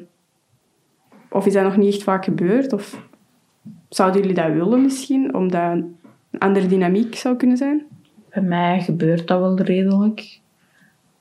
of 1.29 1.45
is 1.45 1.53
dat 1.53 1.63
nog 1.63 1.77
niet 1.77 1.93
echt 1.93 2.03
vaak 2.03 2.23
gebeurd? 2.23 2.73
Of 2.73 3.07
zouden 3.89 4.21
jullie 4.21 4.35
dat 4.35 4.53
willen 4.53 4.81
misschien? 4.81 5.35
Omdat 5.35 5.71
een 5.71 5.95
andere 6.39 6.67
dynamiek 6.67 7.15
zou 7.15 7.35
kunnen 7.35 7.57
zijn? 7.57 7.85
Bij 8.29 8.43
mij 8.43 8.81
gebeurt 8.81 9.27
dat 9.27 9.39
wel 9.39 9.59
redelijk. 9.61 10.39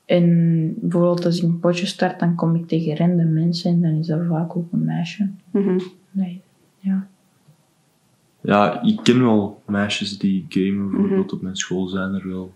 En 0.04 0.74
bijvoorbeeld 0.80 1.24
als 1.24 1.36
ik 1.36 1.42
een 1.42 1.60
potje 1.60 1.86
start, 1.86 2.20
dan 2.20 2.34
kom 2.34 2.54
ik 2.54 2.68
tegen 2.68 2.96
random 2.96 3.32
mensen 3.32 3.70
en 3.70 3.80
dan 3.80 3.98
is 3.98 4.06
dat 4.06 4.26
vaak 4.28 4.56
ook 4.56 4.72
een 4.72 4.84
meisje. 4.84 5.30
Mhm. 5.50 5.78
Nee, 6.10 6.40
ja. 6.78 7.06
ja, 8.40 8.82
ik 8.82 9.00
ken 9.02 9.22
wel 9.22 9.62
meisjes 9.66 10.18
die 10.18 10.46
gamen. 10.48 10.90
Bijvoorbeeld 10.90 11.32
op 11.32 11.42
mijn 11.42 11.56
school 11.56 11.86
zijn 11.86 12.14
er 12.14 12.28
wel 12.28 12.54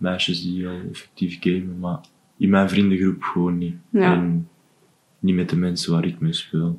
meisjes 0.00 0.42
die 0.42 0.64
wel 0.64 0.78
effectief 0.90 1.36
gamen, 1.40 1.78
maar 1.80 2.00
in 2.36 2.50
mijn 2.50 2.68
vriendengroep 2.68 3.22
gewoon 3.22 3.58
niet. 3.58 3.74
Ja. 3.90 4.12
En 4.12 4.48
niet 5.18 5.34
met 5.34 5.48
de 5.48 5.56
mensen 5.56 5.92
waar 5.92 6.04
ik 6.04 6.20
mee 6.20 6.32
speel. 6.32 6.78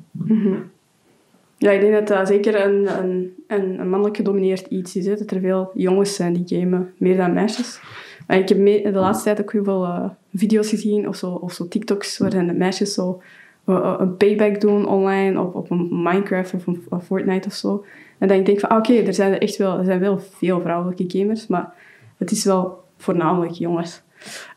Ja, 1.58 1.70
ik 1.70 1.80
denk 1.80 1.92
dat 1.92 2.08
dat 2.08 2.28
zeker 2.28 2.64
een, 2.66 2.98
een, 3.02 3.34
een, 3.46 3.80
een 3.80 3.88
mannelijk 3.88 4.16
gedomineerd 4.16 4.66
iets 4.66 4.96
is. 4.96 5.06
Hè? 5.06 5.16
Dat 5.16 5.30
er 5.30 5.40
veel 5.40 5.70
jongens 5.74 6.14
zijn 6.14 6.32
die 6.32 6.58
gamen, 6.60 6.92
meer 6.96 7.16
dan 7.16 7.32
meisjes. 7.32 7.80
En 8.26 8.38
ik 8.38 8.48
heb 8.48 8.58
me- 8.58 8.82
de 8.82 8.90
laatste 8.98 9.24
tijd 9.24 9.40
ook 9.40 9.52
heel 9.52 9.64
veel 9.64 9.84
eh, 9.84 10.10
video's 10.34 10.68
gezien, 10.68 11.08
of 11.08 11.16
zo, 11.16 11.30
of 11.30 11.52
zo 11.52 11.68
TikToks, 11.68 12.18
waarin 12.18 12.46
de 12.46 12.52
meisjes 12.52 12.94
zo 12.94 13.22
eh, 13.64 13.76
eh, 13.76 13.94
een 13.98 14.16
payback 14.16 14.60
doen 14.60 14.86
online 14.86 15.40
op, 15.40 15.54
op 15.54 15.70
een 15.70 15.88
Minecraft 16.02 16.54
of 16.54 16.66
een, 16.66 16.82
een 16.90 17.00
Fortnite 17.00 17.48
of 17.48 17.54
zo. 17.54 17.84
En 18.18 18.28
dan 18.28 18.36
denk 18.36 18.48
ik 18.48 18.60
van, 18.60 18.68
ah, 18.68 18.78
oké, 18.78 18.92
er 18.94 19.14
zijn 19.14 19.32
er 19.32 19.40
echt 19.40 19.56
wel, 19.56 19.78
er 19.78 19.84
zijn 19.84 20.00
wel 20.00 20.18
veel 20.18 20.60
vrouwelijke 20.60 21.18
gamers, 21.18 21.46
maar 21.46 21.74
het 22.16 22.30
is 22.30 22.44
wel 22.44 22.81
voornamelijk 23.02 23.52
jongens. 23.52 24.02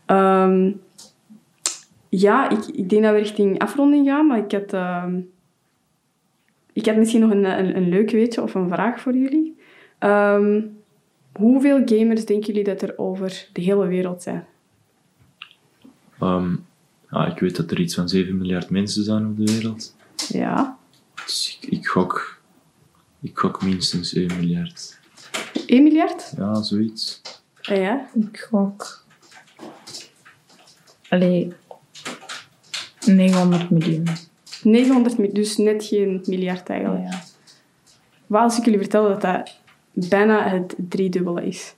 Ehm, 0.06 0.72
ja, 2.10 2.50
ik, 2.50 2.66
ik 2.66 2.90
denk 2.90 3.04
dat 3.04 3.14
we 3.14 3.18
richting 3.18 3.60
afronding 3.60 4.08
gaan, 4.08 4.28
maar 4.28 4.38
ik 4.38 4.52
had... 4.52 4.74
ehm, 4.74 5.20
ik 6.74 6.86
heb 6.86 6.98
misschien 6.98 7.22
nog 7.22 7.32
een, 7.32 7.60
een, 7.60 7.76
een 7.76 7.90
leuk 7.90 8.12
weetje 8.12 8.42
of 8.42 8.54
een 8.54 8.70
vraag 8.70 9.00
voor 9.00 9.14
jullie. 9.16 9.56
Ehm, 10.00 10.62
hoeveel 11.32 11.82
gamers 11.86 12.26
denken 12.26 12.48
jullie 12.48 12.64
dat 12.64 12.82
er 12.82 12.98
over 12.98 13.48
de 13.54 13.62
hele 13.62 13.88
wereld 13.88 14.24
zijn? 14.24 14.46
Ja, 17.10 17.26
ik 17.26 17.40
weet 17.40 17.56
dat 17.56 17.72
er 17.72 17.80
iets 17.80 17.96
van 17.96 18.10
7 18.10 18.38
miljard 18.38 18.70
mensen 18.70 19.04
zijn 19.04 19.26
op 19.26 19.38
de 19.38 19.52
wereld. 19.54 19.96
Ja. 20.28 20.78
Dus 21.26 21.60
ik, 21.62 21.70
ik, 21.70 21.88
gok, 21.88 22.42
ik 23.22 23.38
gok 23.38 23.64
minstens 23.64 24.14
1 24.14 24.28
miljard. 24.40 25.00
1 25.66 25.84
miljard? 25.84 26.34
Ja, 26.38 26.62
zoiets. 26.62 27.22
Ah, 27.68 27.78
ja. 27.78 28.10
Ik 28.14 28.48
ook. 28.52 29.04
Allee, 31.10 31.54
900 33.06 33.70
miljoen. 33.70 34.08
900 34.64 35.18
miljoen, 35.18 35.36
dus 35.36 35.58
net 35.58 35.84
geen 35.84 36.24
miljard 36.26 36.70
eigenlijk. 36.70 37.12
Ja. 37.12 37.24
Wat 38.28 38.42
als 38.42 38.58
ik 38.58 38.66
jullie 38.66 38.80
vertel 38.80 39.08
dat 39.08 39.22
dat 39.22 39.60
bijna 40.10 40.48
het 40.48 40.76
driedubbele 40.78 41.48
is? 41.48 41.76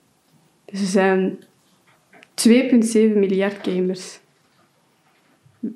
Dus 0.64 0.80
er 0.80 0.86
zijn 0.86 1.38
2,7 2.48 3.16
miljard 3.16 3.68
gamers. 3.68 4.20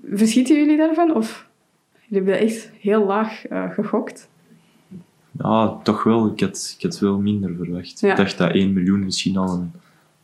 Verschieten 0.05 0.57
jullie 0.57 0.77
daarvan? 0.77 1.15
Of 1.15 1.49
jullie 1.93 2.29
hebben 2.29 2.33
dat 2.33 2.51
echt 2.51 2.71
heel 2.81 3.05
laag 3.05 3.47
eh, 3.47 3.71
gegokt? 3.71 4.29
Ja, 5.39 5.81
toch 5.83 6.03
wel. 6.03 6.27
Ik 6.27 6.41
had, 6.41 6.75
ik 6.79 6.83
had 6.83 6.99
wel 6.99 7.19
minder 7.19 7.55
verwacht. 7.57 8.01
Ja. 8.01 8.11
Ik 8.11 8.17
dacht 8.17 8.39
dat 8.39 8.51
1 8.51 8.73
miljoen 8.73 9.05
misschien 9.05 9.37
al 9.37 9.49
een 9.49 9.73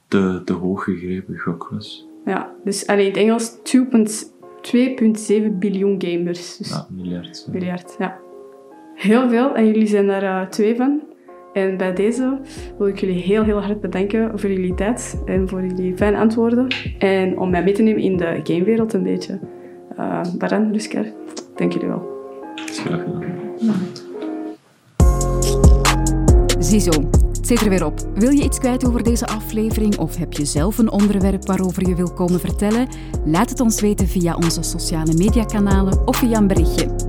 te, 0.09 0.43
te 0.45 0.53
hoog 0.53 0.85
gegrepen 0.85 1.39
gok 1.39 1.69
was. 1.73 2.09
Ja, 2.25 2.53
dus 2.65 2.87
allee, 2.87 3.07
in 3.07 3.11
het 3.11 3.21
Engels 3.21 3.57
2,7 5.49 5.59
biljoen 5.59 5.95
gamers. 5.99 6.57
Dus 6.57 6.71
Ja, 6.71 6.87
miljard. 6.91 7.43
ja. 7.47 7.53
miljard, 7.53 7.97
ja. 7.99 8.19
Heel 8.95 9.29
veel 9.29 9.55
en 9.55 9.67
jullie 9.67 9.87
zijn 9.87 10.07
daar 10.07 10.23
eh, 10.23 10.49
twee 10.49 10.77
van. 10.77 11.01
En 11.53 11.77
bij 11.77 11.93
deze 11.93 12.39
wil 12.79 12.87
ik 12.87 12.99
jullie 13.01 13.23
heel, 13.23 13.43
heel 13.43 13.63
hard 13.63 13.81
bedanken 13.81 14.39
voor 14.39 14.51
jullie 14.51 14.75
tijd 14.75 15.23
en 15.27 15.49
voor 15.49 15.67
jullie 15.67 15.97
fijne 15.97 16.17
antwoorden. 16.19 16.67
En 16.99 17.39
om 17.39 17.51
mij 17.51 17.63
mee 17.63 17.73
te 17.73 17.83
nemen 17.83 18.03
in 18.03 18.17
de 18.17 18.41
gamewereld 18.43 18.93
een 18.93 19.03
beetje. 19.03 19.39
Uh, 19.99 20.21
Baran, 20.39 20.73
Rusker, 20.73 21.13
dank 21.57 21.73
jullie 21.73 21.89
wel. 21.89 22.07
Graag 22.55 23.03
gedaan. 23.03 23.77
Ziezo, 26.59 26.91
zit 27.49 27.61
er 27.61 27.69
weer 27.69 27.85
op. 27.85 28.09
Wil 28.15 28.31
je 28.31 28.43
iets 28.43 28.59
kwijt 28.59 28.87
over 28.87 29.03
deze 29.03 29.27
aflevering 29.27 29.99
of 29.99 30.17
heb 30.17 30.33
je 30.33 30.45
zelf 30.45 30.79
een 30.79 30.91
onderwerp 30.91 31.47
waarover 31.47 31.89
je 31.89 31.95
wil 31.95 32.13
komen 32.13 32.41
vertellen? 32.41 32.89
Laat 33.25 33.51
het 33.51 33.61
ons 33.61 33.81
weten 33.81 34.09
via 34.09 34.35
onze 34.35 34.63
sociale 34.63 35.15
mediakanalen 35.15 36.07
of 36.07 36.17
via 36.17 36.39
een 36.39 36.47
berichtje. 36.47 37.08